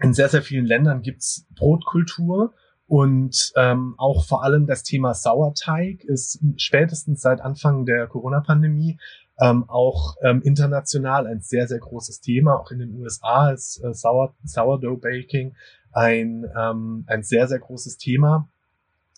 In 0.01 0.15
sehr, 0.15 0.29
sehr 0.29 0.43
vielen 0.43 0.67
Ländern 0.67 1.03
gibt's 1.03 1.47
Brotkultur. 1.55 2.53
Und 2.87 3.53
ähm, 3.57 3.95
auch 3.97 4.25
vor 4.27 4.45
allem 4.45 4.67
das 4.67 4.83
Thema 4.83 5.15
Sauerteig 5.15 6.05
ist 6.05 6.41
spätestens 6.57 7.23
seit 7.23 7.41
Anfang 7.41 7.87
der 7.87 8.07
Corona-Pandemie 8.07 8.99
ähm, 9.41 9.69
auch 9.69 10.17
ähm, 10.23 10.43
international 10.43 11.27
ein 11.27 11.41
sehr, 11.41 11.67
sehr 11.67 11.79
großes 11.79 12.21
Thema. 12.21 12.57
Auch 12.57 12.71
in 12.71 12.79
den 12.79 12.95
USA 13.01 13.51
ist 13.51 13.83
äh, 13.83 13.93
Sour 13.93 14.35
Sourdough 14.45 15.01
Baking 15.01 15.55
ein, 15.93 16.45
ähm, 16.57 17.05
ein 17.07 17.23
sehr, 17.23 17.49
sehr 17.49 17.59
großes 17.59 17.99
Thema. 17.99 18.49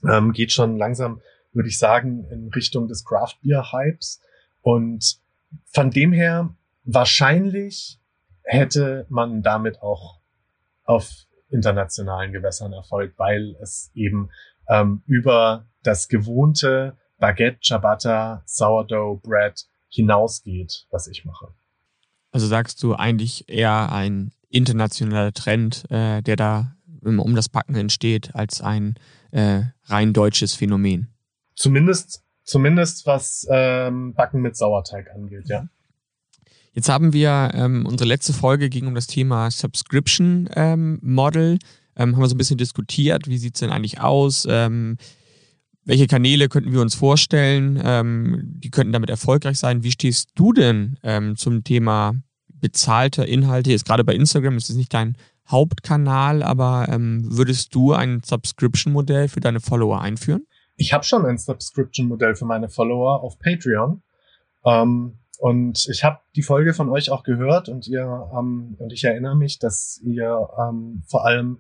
Ähm, 0.09 0.33
geht 0.33 0.53
schon 0.53 0.77
langsam, 0.77 1.21
würde 1.53 1.69
ich 1.69 1.79
sagen, 1.79 2.27
in 2.31 2.49
Richtung 2.49 2.89
des 2.89 3.05
Craft 3.05 3.37
Beer 3.43 3.73
Hypes. 3.73 4.21
Und 4.63 5.19
von 5.67 5.91
dem 5.91 6.13
her, 6.13 6.55
wahrscheinlich 6.85 7.99
hätte 8.43 9.07
man 9.09 9.43
damit 9.43 9.83
auch 9.83 10.21
auf 10.85 11.11
internationalen 11.51 12.33
Gewässern 12.33 12.73
Erfolg, 12.73 13.15
weil 13.17 13.57
es 13.61 13.91
eben 13.95 14.31
ähm, 14.69 15.03
über 15.07 15.67
das 15.83 16.09
gewohnte 16.09 16.97
Baguette, 17.19 17.59
Ciabatta, 17.63 18.43
Sourdough 18.45 19.21
Bread 19.23 19.67
hinausgeht, 19.97 20.87
was 20.91 21.09
ich 21.09 21.25
mache. 21.25 21.49
Also 22.31 22.47
sagst 22.47 22.83
du 22.83 22.95
eigentlich 22.95 23.49
eher 23.49 23.93
ein 23.93 24.31
internationaler 24.49 25.33
Trend, 25.33 25.91
äh, 25.91 26.23
der 26.23 26.37
da 26.37 26.77
um 27.03 27.35
das 27.35 27.49
Backen 27.49 27.75
entsteht, 27.75 28.35
als 28.35 28.61
ein 28.61 28.95
äh, 29.31 29.63
rein 29.85 30.13
deutsches 30.13 30.55
Phänomen. 30.55 31.09
Zumindest, 31.55 32.23
zumindest 32.43 33.07
was 33.07 33.47
ähm, 33.51 34.15
Backen 34.15 34.41
mit 34.41 34.57
Sauerteig 34.57 35.11
angeht, 35.15 35.49
ja. 35.49 35.69
Jetzt 36.73 36.91
haben 36.91 37.15
wir 37.15 37.53
ähm, 37.55 37.87
unsere 37.87 38.07
letzte 38.07 38.35
Folge 38.35 38.69
ging 38.69 38.87
um 38.87 38.95
das 38.95 39.07
Thema 39.07 39.51
Subscription 39.51 40.51
ähm, 40.55 40.99
Model. 41.01 41.59
Ähm, 41.97 42.15
haben 42.15 42.21
wir 42.21 42.29
so 42.29 42.35
ein 42.35 42.39
bisschen 42.39 42.59
diskutiert, 42.59 43.29
wie 43.29 43.39
sieht's 43.39 43.61
denn 43.61 43.71
eigentlich 43.71 44.01
aus? 44.01 44.47
Welche 45.87 46.09
Kanäle 46.09 46.49
könnten 46.49 46.73
wir 46.73 46.81
uns 46.81 46.97
vorstellen? 46.97 47.81
Ähm, 47.83 48.43
die 48.59 48.71
könnten 48.71 48.93
damit 48.93 49.09
erfolgreich 49.09 49.57
sein. 49.57 49.85
Wie 49.85 49.93
stehst 49.93 50.31
du 50.35 50.53
denn 50.53 50.99
ähm, 51.05 51.37
zum 51.37 51.63
Thema 51.63 52.17
bezahlte 52.49 53.23
Inhalte? 53.23 53.71
Jetzt 53.71 53.87
gerade 53.87 54.03
bei 54.03 54.15
Instagram 54.15 54.57
ist 54.57 54.69
es 54.69 54.75
nicht 54.75 54.93
dein 54.93 55.17
Hauptkanal, 55.49 56.43
aber 56.43 56.89
ähm, 56.89 57.25
würdest 57.25 57.73
du 57.73 57.93
ein 57.93 58.21
Subscription-Modell 58.25 59.29
für 59.29 59.39
deine 59.39 59.61
Follower 59.61 60.01
einführen? 60.01 60.45
Ich 60.75 60.93
habe 60.93 61.05
schon 61.05 61.25
ein 61.25 61.39
Subscription-Modell 61.39 62.35
für 62.35 62.47
meine 62.47 62.69
Follower 62.69 63.23
auf 63.23 63.39
Patreon. 63.39 64.03
Ähm, 64.65 65.19
und 65.39 65.87
ich 65.89 66.03
habe 66.03 66.19
die 66.35 66.43
Folge 66.43 66.75
von 66.75 66.89
euch 66.89 67.11
auch 67.11 67.23
gehört 67.23 67.69
und 67.69 67.87
ihr 67.87 68.29
ähm, 68.37 68.75
und 68.79 68.93
ich 68.93 69.05
erinnere 69.05 69.37
mich, 69.37 69.61
dass 69.61 70.01
ihr 70.03 70.49
ähm, 70.59 71.05
vor 71.07 71.27
allem 71.27 71.59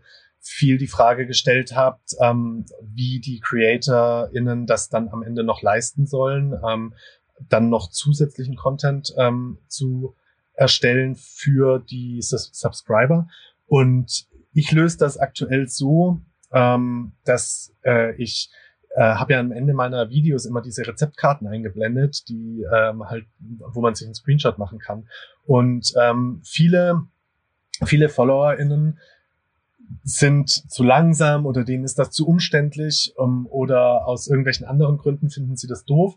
viel 0.48 0.78
die 0.78 0.86
Frage 0.86 1.26
gestellt 1.26 1.74
habt, 1.74 2.14
ähm, 2.20 2.66
wie 2.80 3.20
die 3.20 3.40
CreatorInnen 3.40 4.66
das 4.66 4.88
dann 4.88 5.08
am 5.08 5.22
Ende 5.22 5.44
noch 5.44 5.62
leisten 5.62 6.06
sollen, 6.06 6.54
ähm, 6.66 6.94
dann 7.48 7.68
noch 7.68 7.90
zusätzlichen 7.90 8.56
Content 8.56 9.12
ähm, 9.18 9.58
zu 9.68 10.14
erstellen 10.54 11.16
für 11.16 11.78
die 11.78 12.20
Subscriber. 12.22 13.28
Und 13.66 14.26
ich 14.54 14.70
löse 14.72 14.98
das 14.98 15.18
aktuell 15.18 15.68
so, 15.68 16.20
ähm, 16.52 17.12
dass 17.24 17.74
äh, 17.84 18.14
ich 18.14 18.50
äh, 18.94 19.02
habe 19.02 19.34
ja 19.34 19.40
am 19.40 19.52
Ende 19.52 19.74
meiner 19.74 20.08
Videos 20.08 20.46
immer 20.46 20.62
diese 20.62 20.86
Rezeptkarten 20.86 21.46
eingeblendet, 21.46 22.28
die 22.28 22.64
ähm, 22.72 23.04
halt, 23.04 23.26
wo 23.38 23.82
man 23.82 23.94
sich 23.94 24.06
einen 24.06 24.14
Screenshot 24.14 24.56
machen 24.56 24.78
kann. 24.78 25.08
Und 25.44 25.92
ähm, 26.00 26.40
viele, 26.44 27.02
viele 27.84 28.08
FollowerInnen 28.08 28.98
sind 30.02 30.48
zu 30.48 30.82
langsam 30.82 31.46
oder 31.46 31.64
denen 31.64 31.84
ist 31.84 31.98
das 31.98 32.10
zu 32.10 32.26
umständlich 32.26 33.12
um, 33.16 33.46
oder 33.46 34.06
aus 34.06 34.26
irgendwelchen 34.26 34.66
anderen 34.66 34.98
Gründen 34.98 35.30
finden 35.30 35.56
sie 35.56 35.68
das 35.68 35.84
doof. 35.84 36.14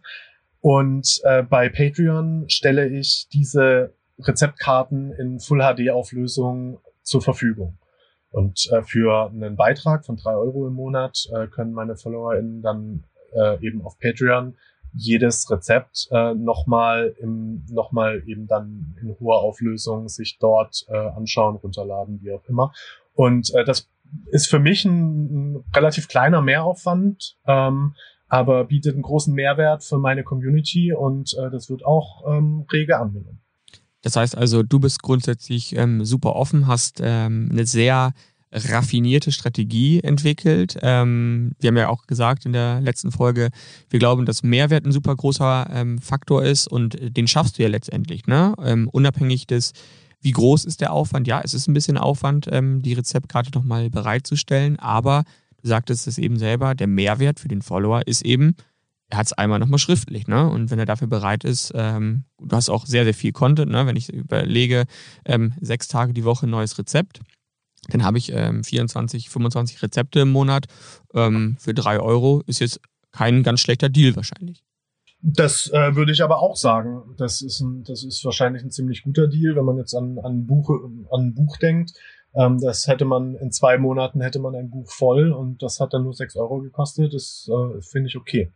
Und 0.62 1.22
äh, 1.24 1.44
bei 1.44 1.70
Patreon 1.70 2.46
stelle 2.50 2.88
ich 2.88 3.28
diese 3.32 3.94
Rezeptkarten 4.20 5.14
in 5.14 5.40
Full 5.40 5.60
HD 5.60 5.92
Auflösung 5.92 6.80
zur 7.04 7.22
Verfügung. 7.22 7.78
Und 8.32 8.70
äh, 8.72 8.84
für 8.84 9.30
einen 9.30 9.56
Beitrag 9.56 10.06
von 10.06 10.18
drei 10.18 10.34
Euro 10.34 10.68
im 10.68 10.74
Monat 10.74 11.28
äh, 11.34 11.48
können 11.48 11.74
meine 11.74 11.96
FollowerInnen 11.96 12.62
dann 12.62 13.04
äh, 13.34 13.66
eben 13.66 13.82
auf 13.82 13.98
Patreon 14.00 14.56
jedes 14.94 15.50
Rezept 15.52 16.08
äh, 16.12 16.34
nochmal 16.34 17.16
im 17.20 17.64
nochmal 17.70 18.24
eben 18.26 18.48
dann 18.48 18.96
in 19.02 19.16
hoher 19.20 19.42
Auflösung 19.42 20.10
sich 20.10 20.38
dort 20.40 20.86
äh, 20.90 20.96
anschauen, 20.98 21.58
runterladen, 21.58 22.20
wie 22.22 22.32
auch 22.32 22.44
immer. 22.48 22.74
Und 23.20 23.54
äh, 23.54 23.66
das 23.66 23.90
ist 24.32 24.48
für 24.48 24.60
mich 24.60 24.86
ein, 24.86 25.58
ein 25.58 25.64
relativ 25.76 26.08
kleiner 26.08 26.42
Mehraufwand, 26.42 27.36
ähm, 27.46 27.94
aber 28.30 28.64
bietet 28.64 28.94
einen 28.94 29.02
großen 29.02 29.34
Mehrwert 29.34 29.84
für 29.84 29.98
meine 29.98 30.24
Community 30.24 30.94
und 30.94 31.34
äh, 31.34 31.52
das 31.52 31.70
wird 31.70 31.86
auch 31.86 32.24
ähm, 32.26 32.66
rege 32.72 32.98
angenommen. 32.98 33.42
Das 34.04 34.16
heißt 34.16 34.38
also, 34.38 34.64
du 34.64 34.80
bist 34.80 35.04
grundsätzlich 35.04 35.76
ähm, 35.76 36.06
super 36.06 36.38
offen, 36.38 36.66
hast 36.68 37.02
ähm, 37.04 37.50
eine 37.52 37.66
sehr 37.66 38.14
raffinierte 38.54 39.34
Strategie 39.34 40.00
entwickelt. 40.02 40.78
Ähm, 40.82 41.58
wir 41.60 41.68
haben 41.68 41.78
ja 41.78 41.90
auch 41.90 42.08
gesagt 42.08 42.46
in 42.46 42.54
der 42.54 42.80
letzten 42.80 43.12
Folge, 43.12 43.50
wir 43.90 44.00
glauben, 44.00 44.26
dass 44.26 44.44
Mehrwert 44.44 44.86
ein 44.86 44.94
super 44.94 45.14
großer 45.14 45.70
ähm, 45.74 45.98
Faktor 46.00 46.46
ist 46.46 46.68
und 46.68 46.98
den 47.02 47.28
schaffst 47.28 47.58
du 47.58 47.64
ja 47.64 47.68
letztendlich, 47.68 48.28
ne? 48.28 48.56
Ähm, 48.64 48.88
unabhängig 48.88 49.46
des, 49.46 49.74
wie 50.22 50.32
groß 50.32 50.66
ist 50.66 50.82
der 50.82 50.92
Aufwand? 50.92 51.28
Ja, 51.28 51.42
es 51.44 51.54
ist 51.54 51.68
ein 51.68 51.74
bisschen 51.74 51.98
Aufwand, 51.98 52.48
ähm, 52.52 52.82
die 52.82 52.94
Rezeptkarte 52.94 53.52
nochmal 53.52 53.90
bereitzustellen, 53.90 54.78
aber 54.80 55.24
du 55.62 55.68
sagtest 55.68 56.08
es 56.08 56.18
eben 56.18 56.38
selber, 56.38 56.76
der 56.76 56.88
Mehrwert 56.88 57.40
für 57.40 57.48
den 57.48 57.62
Follower 57.62 58.06
ist 58.06 58.24
eben, 58.24 58.56
er 59.10 59.18
hat 59.18 59.26
es 59.26 59.34
einmal 59.34 59.60
nochmal 59.60 59.80
schriftlich, 59.80 60.28
ne? 60.28 60.48
Und 60.48 60.70
wenn 60.70 60.78
er 60.78 60.86
dafür 60.86 61.08
bereit 61.08 61.44
ist, 61.44 61.72
ähm, 61.74 62.26
du 62.40 62.56
hast 62.56 62.70
auch 62.70 62.86
sehr, 62.86 63.06
sehr 63.06 63.16
viel 63.16 63.32
Content, 63.32 63.72
ne? 63.72 63.88
Wenn 63.88 63.96
ich 63.96 64.14
überlege, 64.14 64.86
ähm, 65.26 65.54
sechs 65.60 65.88
Tage 65.88 66.14
die 66.14 66.26
Woche 66.26 66.46
neues 66.46 66.78
Rezept, 66.78 67.20
dann 67.88 68.04
habe 68.04 68.20
ich 68.20 68.32
ähm, 68.32 68.64
24, 68.64 69.30
25 69.30 69.82
Rezepte 69.82 70.20
im 70.20 70.32
Monat 70.32 70.68
ähm, 71.16 71.58
für 71.60 71.74
drei 71.74 72.00
Euro. 72.00 72.44
Ist 72.46 72.60
jetzt 72.60 72.80
kein 73.12 73.42
ganz 73.42 73.62
schlechter 73.62 73.90
Deal 73.90 74.16
wahrscheinlich. 74.16 74.64
Das 75.22 75.70
äh, 75.74 75.96
würde 75.96 76.12
ich 76.12 76.24
aber 76.24 76.42
auch 76.42 76.56
sagen. 76.56 77.16
Das 77.18 77.42
ist, 77.42 77.60
ein, 77.60 77.84
das 77.84 78.04
ist 78.04 78.24
wahrscheinlich 78.24 78.64
ein 78.64 78.72
ziemlich 78.72 79.04
guter 79.04 79.28
Deal, 79.28 79.56
wenn 79.56 79.66
man 79.66 79.78
jetzt 79.78 79.94
an, 79.94 80.18
an, 80.20 80.46
Buch, 80.46 80.70
an 81.12 81.22
ein 81.22 81.34
Buch 81.34 81.58
denkt. 81.58 81.92
Ähm, 82.36 82.60
das 82.60 82.88
hätte 82.88 83.06
man 83.06 83.36
in 83.36 83.52
zwei 83.52 83.78
Monaten 83.78 84.22
hätte 84.22 84.40
man 84.40 84.56
ein 84.56 84.70
Buch 84.70 84.90
voll 84.90 85.32
und 85.32 85.62
das 85.62 85.80
hat 85.80 85.94
dann 85.94 86.04
nur 86.04 86.14
sechs 86.14 86.36
Euro 86.36 86.60
gekostet. 86.62 87.14
Das 87.14 87.50
äh, 87.52 87.82
finde 87.82 88.08
ich 88.08 88.16
okay. 88.16 88.52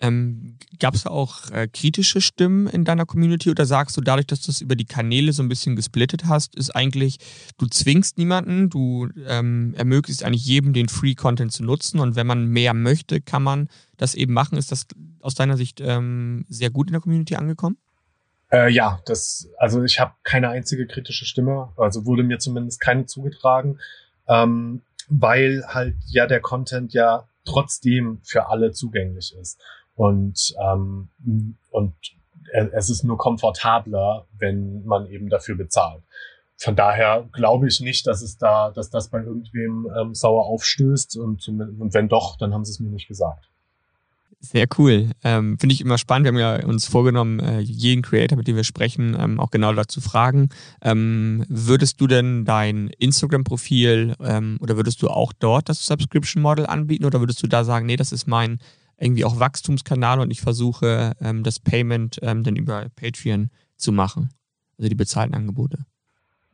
Ähm, 0.00 0.56
Gab 0.78 0.94
es 0.94 1.06
auch 1.06 1.50
äh, 1.50 1.66
kritische 1.66 2.20
Stimmen 2.20 2.68
in 2.68 2.84
deiner 2.84 3.04
Community 3.04 3.50
oder 3.50 3.66
sagst 3.66 3.96
du, 3.96 4.00
dadurch, 4.00 4.26
dass 4.26 4.42
du 4.42 4.52
es 4.52 4.60
über 4.60 4.76
die 4.76 4.84
Kanäle 4.84 5.32
so 5.32 5.42
ein 5.42 5.48
bisschen 5.48 5.74
gesplittet 5.74 6.26
hast, 6.26 6.54
ist 6.54 6.70
eigentlich, 6.74 7.18
du 7.58 7.66
zwingst 7.66 8.16
niemanden, 8.16 8.70
du 8.70 9.08
ähm, 9.26 9.74
ermöglichst 9.76 10.22
eigentlich 10.22 10.46
jedem 10.46 10.72
den 10.72 10.88
Free-Content 10.88 11.52
zu 11.52 11.64
nutzen 11.64 11.98
und 11.98 12.14
wenn 12.14 12.28
man 12.28 12.46
mehr 12.46 12.74
möchte, 12.74 13.20
kann 13.20 13.42
man 13.42 13.68
das 13.96 14.14
eben 14.14 14.32
machen. 14.32 14.56
Ist 14.56 14.70
das 14.70 14.86
aus 15.20 15.34
deiner 15.34 15.56
Sicht 15.56 15.80
ähm, 15.80 16.44
sehr 16.48 16.70
gut 16.70 16.88
in 16.88 16.92
der 16.92 17.02
Community 17.02 17.34
angekommen? 17.34 17.76
Äh, 18.50 18.70
ja, 18.70 19.00
das, 19.04 19.50
also 19.58 19.82
ich 19.82 20.00
habe 20.00 20.14
keine 20.22 20.48
einzige 20.48 20.86
kritische 20.86 21.26
Stimme, 21.26 21.70
also 21.76 22.06
wurde 22.06 22.22
mir 22.22 22.38
zumindest 22.38 22.80
keine 22.80 23.06
zugetragen, 23.06 23.78
ähm, 24.28 24.82
weil 25.08 25.64
halt 25.66 25.96
ja 26.06 26.26
der 26.26 26.40
Content 26.40 26.92
ja 26.94 27.28
trotzdem 27.44 28.20
für 28.22 28.48
alle 28.48 28.72
zugänglich 28.72 29.34
ist. 29.40 29.58
Und, 29.98 30.54
ähm, 30.62 31.08
und 31.70 31.92
es 32.72 32.88
ist 32.88 33.02
nur 33.02 33.18
komfortabler, 33.18 34.26
wenn 34.38 34.84
man 34.84 35.08
eben 35.08 35.28
dafür 35.28 35.56
bezahlt. 35.56 36.04
Von 36.56 36.76
daher 36.76 37.28
glaube 37.32 37.66
ich 37.66 37.80
nicht, 37.80 38.06
dass 38.06 38.22
es 38.22 38.38
da, 38.38 38.70
dass 38.70 38.90
das 38.90 39.08
bei 39.08 39.18
irgendwem 39.18 39.90
ähm, 39.98 40.14
sauer 40.14 40.46
aufstößt 40.46 41.16
und, 41.16 41.48
und 41.48 41.94
wenn 41.94 42.08
doch, 42.08 42.36
dann 42.36 42.54
haben 42.54 42.64
sie 42.64 42.70
es 42.70 42.80
mir 42.80 42.90
nicht 42.90 43.08
gesagt. 43.08 43.48
Sehr 44.40 44.68
cool. 44.78 45.10
Ähm, 45.24 45.58
Finde 45.58 45.72
ich 45.72 45.80
immer 45.80 45.98
spannend. 45.98 46.26
Wir 46.26 46.46
haben 46.46 46.60
ja 46.60 46.64
uns 46.64 46.86
vorgenommen, 46.86 47.40
äh, 47.40 47.58
jeden 47.58 48.02
Creator, 48.02 48.38
mit 48.38 48.46
dem 48.46 48.54
wir 48.54 48.62
sprechen, 48.62 49.16
ähm, 49.18 49.40
auch 49.40 49.50
genau 49.50 49.72
dazu 49.72 50.00
fragen. 50.00 50.50
Ähm, 50.80 51.44
würdest 51.48 52.00
du 52.00 52.06
denn 52.06 52.44
dein 52.44 52.86
Instagram-Profil 52.98 54.14
ähm, 54.20 54.58
oder 54.60 54.76
würdest 54.76 55.02
du 55.02 55.08
auch 55.08 55.32
dort 55.32 55.68
das 55.68 55.84
Subscription 55.84 56.40
Model 56.40 56.66
anbieten 56.66 57.04
oder 57.04 57.18
würdest 57.18 57.42
du 57.42 57.48
da 57.48 57.64
sagen, 57.64 57.86
nee, 57.86 57.96
das 57.96 58.12
ist 58.12 58.28
mein 58.28 58.60
irgendwie 58.98 59.24
auch 59.24 59.38
Wachstumskanal 59.38 60.20
und 60.20 60.30
ich 60.30 60.40
versuche 60.40 61.12
ähm, 61.20 61.42
das 61.42 61.60
Payment 61.60 62.18
ähm, 62.22 62.42
dann 62.42 62.56
über 62.56 62.86
Patreon 62.96 63.50
zu 63.76 63.92
machen. 63.92 64.30
Also 64.76 64.88
die 64.88 64.94
bezahlten 64.94 65.34
Angebote. 65.34 65.78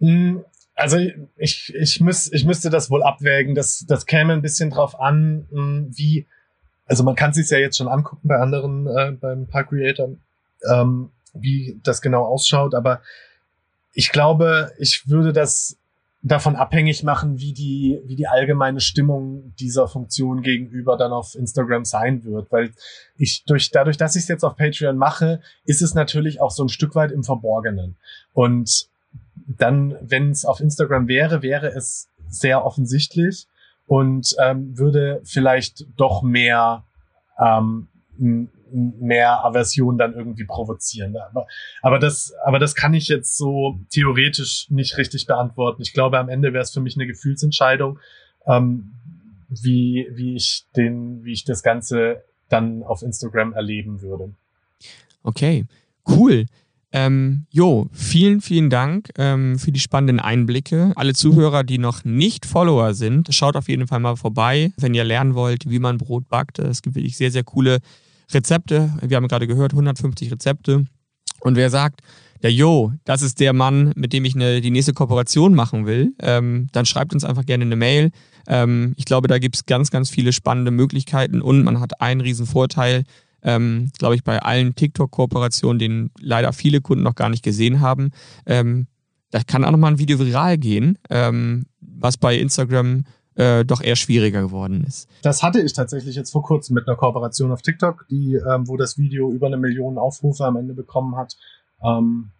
Hm, 0.01 0.45
also 0.75 0.99
ich, 1.37 1.75
ich, 1.75 2.01
müß, 2.01 2.33
ich 2.33 2.45
müsste 2.45 2.71
das 2.71 2.91
wohl 2.91 3.03
abwägen. 3.03 3.55
Das, 3.55 3.85
das 3.87 4.07
käme 4.07 4.33
ein 4.33 4.43
bisschen 4.43 4.71
drauf 4.71 5.01
an, 5.01 5.47
hm, 5.51 5.91
wie, 5.95 6.27
also 6.87 7.05
man 7.05 7.15
kann 7.15 7.33
sich 7.33 7.49
ja 7.51 7.59
jetzt 7.59 7.79
schon 7.79 7.89
angucken 7.89 8.29
bei 8.29 8.37
anderen, 8.37 8.87
äh, 8.87 9.13
beim 9.13 9.47
Park 9.47 9.71
Creator, 9.71 10.11
ähm, 10.71 11.11
wie 11.33 11.81
das 11.83 12.03
genau 12.03 12.25
ausschaut, 12.25 12.75
aber 12.75 13.01
ich 13.95 14.11
glaube, 14.11 14.73
ich 14.79 15.09
würde 15.09 15.33
das 15.33 15.79
davon 16.27 16.57
abhängig 16.57 17.03
machen, 17.03 17.39
wie 17.39 17.53
die, 17.53 18.01
wie 18.07 18.17
die 18.17 18.27
allgemeine 18.27 18.81
Stimmung 18.81 19.55
dieser 19.59 19.87
Funktion 19.87 20.41
gegenüber 20.41 20.97
dann 20.97 21.13
auf 21.13 21.35
Instagram 21.35 21.85
sein 21.85 22.25
wird. 22.25 22.51
Weil 22.51 22.73
ich 23.19 23.45
durch, 23.45 23.71
dadurch, 23.71 23.99
dass 23.99 24.17
ich 24.17 24.23
es 24.23 24.29
jetzt 24.29 24.43
auf 24.43 24.57
Patreon 24.57 24.97
mache, 24.97 25.41
ist 25.67 25.83
es 25.83 25.95
natürlich 25.95 26.41
auch 26.41 26.51
so 26.51 26.65
ein 26.65 26.71
Stück 26.71 26.95
weit 26.95 27.13
im 27.13 27.25
Verborgenen. 27.25 27.97
Und 28.33 28.89
dann, 29.47 29.97
wenn 30.01 30.31
es 30.31 30.47
auf 30.47 30.61
Instagram 30.61 31.09
wäre, 31.09 31.43
wäre 31.43 31.69
es 31.69 32.09
sehr 32.27 32.65
offensichtlich 32.65 33.47
und 33.87 34.35
ähm, 34.43 34.79
würde 34.79 35.21
vielleicht 35.25 35.85
doch 35.99 36.23
mehr 36.23 36.85
ähm, 37.39 37.89
mehr 38.75 39.45
Aversion 39.45 39.97
dann 39.99 40.15
irgendwie 40.15 40.45
provozieren. 40.45 41.17
Aber, 41.17 41.47
aber, 41.83 41.99
das, 41.99 42.35
aber 42.45 42.59
das 42.59 42.75
kann 42.75 42.95
ich 42.95 43.09
jetzt 43.09 43.37
so 43.37 43.81
theoretisch 43.91 44.67
nicht 44.71 44.99
richtig 44.99 45.27
beantworten. 45.27 45.83
Ich 45.83 45.93
glaube, 45.93 46.19
am 46.19 46.29
Ende 46.29 46.53
wäre 46.53 46.63
es 46.63 46.73
für 46.73 46.81
mich 46.81 46.97
eine 46.97 47.07
Gefühlsentscheidung, 47.07 47.99
ähm, 48.47 48.93
wie, 49.49 50.09
wie 50.13 50.35
ich 50.35 50.67
den, 50.77 51.25
wie 51.25 51.33
ich 51.33 51.45
das 51.45 51.63
Ganze 51.63 52.25
dann 52.49 52.83
auf 52.83 53.03
Instagram 53.03 53.53
erleben 53.53 54.03
würde. 54.03 54.35
Okay, 55.23 55.65
cool. 56.09 56.47
Ähm, 56.93 57.47
jo, 57.51 57.89
vielen, 57.93 58.41
vielen 58.41 58.71
Dank 58.71 59.11
ähm, 59.19 59.59
für 59.59 59.73
die 59.73 59.81
spannenden 59.81 60.21
Einblicke. 60.21 60.93
Alle 60.95 61.13
Zuhörer, 61.13 61.65
die 61.65 61.79
noch 61.79 62.05
nicht 62.05 62.47
Follower 62.47 62.95
sind, 62.95 63.35
schaut 63.35 63.57
auf 63.57 63.69
jeden 63.69 63.89
Fall 63.89 63.99
mal 63.99 64.15
vorbei, 64.15 64.73
wenn 64.77 64.95
ihr 64.95 65.03
lernen 65.03 65.35
wollt, 65.35 65.69
wie 65.69 65.81
man 65.81 65.99
Brot 65.99 66.29
backt. 66.29 66.61
Es 66.61 66.83
gibt 66.83 66.95
wirklich 66.95 67.17
sehr, 67.17 67.33
sehr 67.33 67.43
coole 67.43 67.81
Rezepte. 68.33 68.93
Wir 69.03 69.17
haben 69.17 69.29
gerade 69.29 69.47
gehört, 69.47 69.73
150 69.73 70.33
Rezepte. 70.33 70.87
Und 71.41 71.57
wer 71.57 71.71
sagt, 71.71 72.01
ja, 72.43 72.51
jo, 72.51 72.93
das 73.05 73.23
ist 73.23 73.41
der 73.41 73.53
Mann, 73.53 73.93
mit 73.97 74.13
dem 74.13 74.25
ich 74.25 74.35
eine, 74.35 74.61
die 74.61 74.71
nächste 74.71 74.93
Kooperation 74.93 75.55
machen 75.55 75.87
will, 75.87 76.15
ähm, 76.21 76.69
dann 76.73 76.87
schreibt 76.87 77.15
uns 77.15 77.25
einfach 77.25 77.47
gerne 77.47 77.65
eine 77.65 77.77
Mail. 77.77 78.11
Ähm, 78.47 78.95
ich 78.97 79.05
glaube, 79.05 79.29
da 79.29 79.39
gibt 79.39 79.57
es 79.57 79.67
ganz, 79.67 79.91
ganz 79.91 80.11
viele 80.11 80.33
spannende 80.33 80.71
Möglichkeiten 80.71 81.41
und 81.41 81.65
man 81.65 81.81
hat 81.81 82.01
einen 82.01 82.21
riesen 82.21 82.47
Vorteil 82.47 83.05
ähm, 83.45 83.91
glaube 83.99 84.17
ich, 84.17 84.25
bei 84.25 84.41
allen 84.41 84.75
TikTok-Kooperationen, 84.75 85.79
den 85.79 86.11
leider 86.19 86.53
viele 86.53 86.81
Kunden 86.81 87.05
noch 87.05 87.15
gar 87.15 87.29
nicht 87.29 87.45
gesehen 87.45 87.81
haben. 87.81 88.11
Ähm, 88.47 88.87
da 89.31 89.43
kann 89.43 89.65
auch 89.65 89.71
nochmal 89.71 89.93
ein 89.93 89.99
Video 89.99 90.19
viral 90.19 90.59
gehen, 90.59 90.99
ähm, 91.11 91.67
was 91.81 92.17
bei 92.17 92.37
Instagram 92.37 93.05
äh, 93.37 93.65
doch 93.65 93.83
eher 93.83 93.97
schwieriger 93.97 94.43
geworden 94.43 94.85
ist. 94.87 95.09
Das 95.23 95.43
hatte 95.43 95.61
ich 95.61 95.73
tatsächlich 95.73 96.17
jetzt 96.17 96.31
vor 96.31 96.43
kurzem 96.43 96.75
mit 96.75 96.87
einer 96.89 96.97
Kooperation 96.97 97.53
auf 97.53 97.63
TikTok, 97.63 98.07
die, 98.11 98.35
ähm, 98.35 98.69
wo 98.69 98.77
das 98.77 98.99
Video 98.99 99.31
über 99.31 99.47
eine 99.47 99.57
Million 99.57 99.99
Aufrufe 99.99 100.45
am 100.45 100.57
Ende 100.57 100.75
bekommen 100.75 101.17
hat. 101.17 101.37
Ähm, 101.83 102.31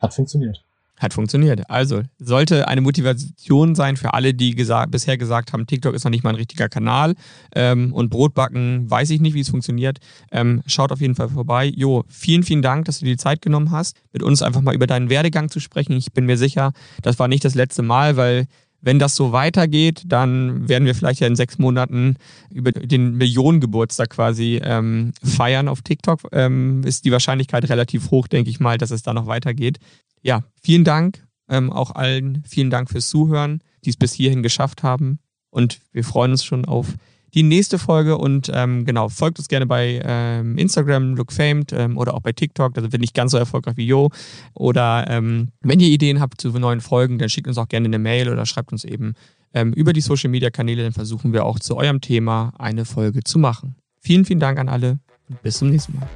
hat 0.00 0.14
funktioniert. 0.14 0.62
Hat 0.98 1.12
funktioniert. 1.12 1.68
Also 1.68 2.02
sollte 2.18 2.68
eine 2.68 2.80
Motivation 2.80 3.74
sein 3.74 3.98
für 3.98 4.14
alle, 4.14 4.32
die 4.32 4.54
gesagt, 4.54 4.92
bisher 4.92 5.18
gesagt 5.18 5.52
haben, 5.52 5.66
TikTok 5.66 5.94
ist 5.94 6.04
noch 6.04 6.10
nicht 6.10 6.24
mal 6.24 6.30
ein 6.30 6.36
richtiger 6.36 6.70
Kanal 6.70 7.14
ähm, 7.54 7.92
und 7.92 8.08
Brotbacken 8.08 8.90
weiß 8.90 9.10
ich 9.10 9.20
nicht, 9.20 9.34
wie 9.34 9.40
es 9.40 9.50
funktioniert. 9.50 9.98
Ähm, 10.32 10.62
schaut 10.64 10.92
auf 10.92 11.02
jeden 11.02 11.14
Fall 11.14 11.28
vorbei. 11.28 11.66
Jo, 11.66 12.04
vielen, 12.08 12.44
vielen 12.44 12.62
Dank, 12.62 12.86
dass 12.86 13.00
du 13.00 13.04
dir 13.04 13.12
die 13.12 13.18
Zeit 13.18 13.42
genommen 13.42 13.72
hast, 13.72 13.98
mit 14.14 14.22
uns 14.22 14.40
einfach 14.40 14.62
mal 14.62 14.74
über 14.74 14.86
deinen 14.86 15.10
Werdegang 15.10 15.50
zu 15.50 15.60
sprechen. 15.60 15.92
Ich 15.92 16.12
bin 16.14 16.24
mir 16.24 16.38
sicher, 16.38 16.72
das 17.02 17.18
war 17.18 17.28
nicht 17.28 17.44
das 17.44 17.54
letzte 17.54 17.82
Mal, 17.82 18.16
weil 18.16 18.46
wenn 18.80 18.98
das 18.98 19.16
so 19.16 19.32
weitergeht, 19.32 20.02
dann 20.06 20.68
werden 20.68 20.84
wir 20.84 20.94
vielleicht 20.94 21.20
ja 21.20 21.26
in 21.26 21.36
sechs 21.36 21.58
Monaten 21.58 22.16
über 22.50 22.72
den 22.72 23.16
Millionengeburtstag 23.16 24.10
quasi 24.10 24.60
ähm, 24.62 25.12
feiern 25.24 25.68
auf 25.68 25.82
TikTok. 25.82 26.20
Ähm, 26.32 26.82
ist 26.84 27.04
die 27.04 27.12
Wahrscheinlichkeit 27.12 27.68
relativ 27.68 28.10
hoch, 28.10 28.28
denke 28.28 28.50
ich 28.50 28.60
mal, 28.60 28.78
dass 28.78 28.90
es 28.90 29.02
da 29.02 29.12
noch 29.12 29.26
weitergeht 29.26 29.78
ja, 30.26 30.42
vielen 30.60 30.82
Dank 30.82 31.24
ähm, 31.48 31.72
auch 31.72 31.92
allen. 31.94 32.42
Vielen 32.46 32.68
Dank 32.68 32.90
fürs 32.90 33.08
Zuhören, 33.08 33.62
die 33.84 33.90
es 33.90 33.96
bis 33.96 34.12
hierhin 34.12 34.42
geschafft 34.42 34.82
haben. 34.82 35.20
Und 35.50 35.78
wir 35.92 36.02
freuen 36.02 36.32
uns 36.32 36.44
schon 36.44 36.64
auf 36.64 36.94
die 37.36 37.42
nächste 37.42 37.78
Folge. 37.78 38.18
Und 38.18 38.50
ähm, 38.52 38.84
genau, 38.84 39.08
folgt 39.08 39.38
uns 39.38 39.46
gerne 39.46 39.66
bei 39.66 40.00
ähm, 40.02 40.58
Instagram, 40.58 41.14
LookFamed 41.14 41.72
ähm, 41.72 41.98
oder 41.98 42.14
auch 42.14 42.20
bei 42.20 42.32
TikTok. 42.32 42.74
Da 42.74 42.80
sind 42.80 42.92
wir 42.92 42.98
nicht 42.98 43.14
ganz 43.14 43.30
so 43.30 43.38
erfolgreich 43.38 43.76
wie 43.76 43.86
Jo. 43.86 44.10
Oder 44.54 45.06
ähm, 45.08 45.50
wenn 45.60 45.78
ihr 45.78 45.88
Ideen 45.88 46.18
habt 46.18 46.40
zu 46.40 46.50
neuen 46.58 46.80
Folgen, 46.80 47.18
dann 47.18 47.28
schickt 47.28 47.46
uns 47.46 47.58
auch 47.58 47.68
gerne 47.68 47.86
eine 47.86 47.98
Mail 47.98 48.30
oder 48.30 48.46
schreibt 48.46 48.72
uns 48.72 48.84
eben 48.84 49.14
ähm, 49.54 49.72
über 49.74 49.92
die 49.92 50.00
Social 50.00 50.30
Media 50.30 50.50
Kanäle. 50.50 50.82
Dann 50.82 50.92
versuchen 50.92 51.32
wir 51.32 51.44
auch 51.44 51.60
zu 51.60 51.76
eurem 51.76 52.00
Thema 52.00 52.54
eine 52.58 52.86
Folge 52.86 53.22
zu 53.22 53.38
machen. 53.38 53.76
Vielen, 54.00 54.24
vielen 54.24 54.40
Dank 54.40 54.58
an 54.58 54.68
alle 54.68 54.98
und 55.28 55.42
bis 55.42 55.58
zum 55.58 55.68
nächsten 55.68 55.98
Mal. 55.98 56.08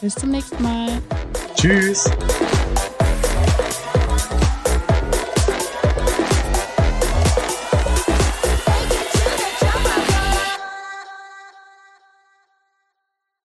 Bis 0.00 0.14
zum 0.14 0.30
nächsten 0.30 0.62
Mal. 0.62 0.88
Tschüss. 1.54 2.10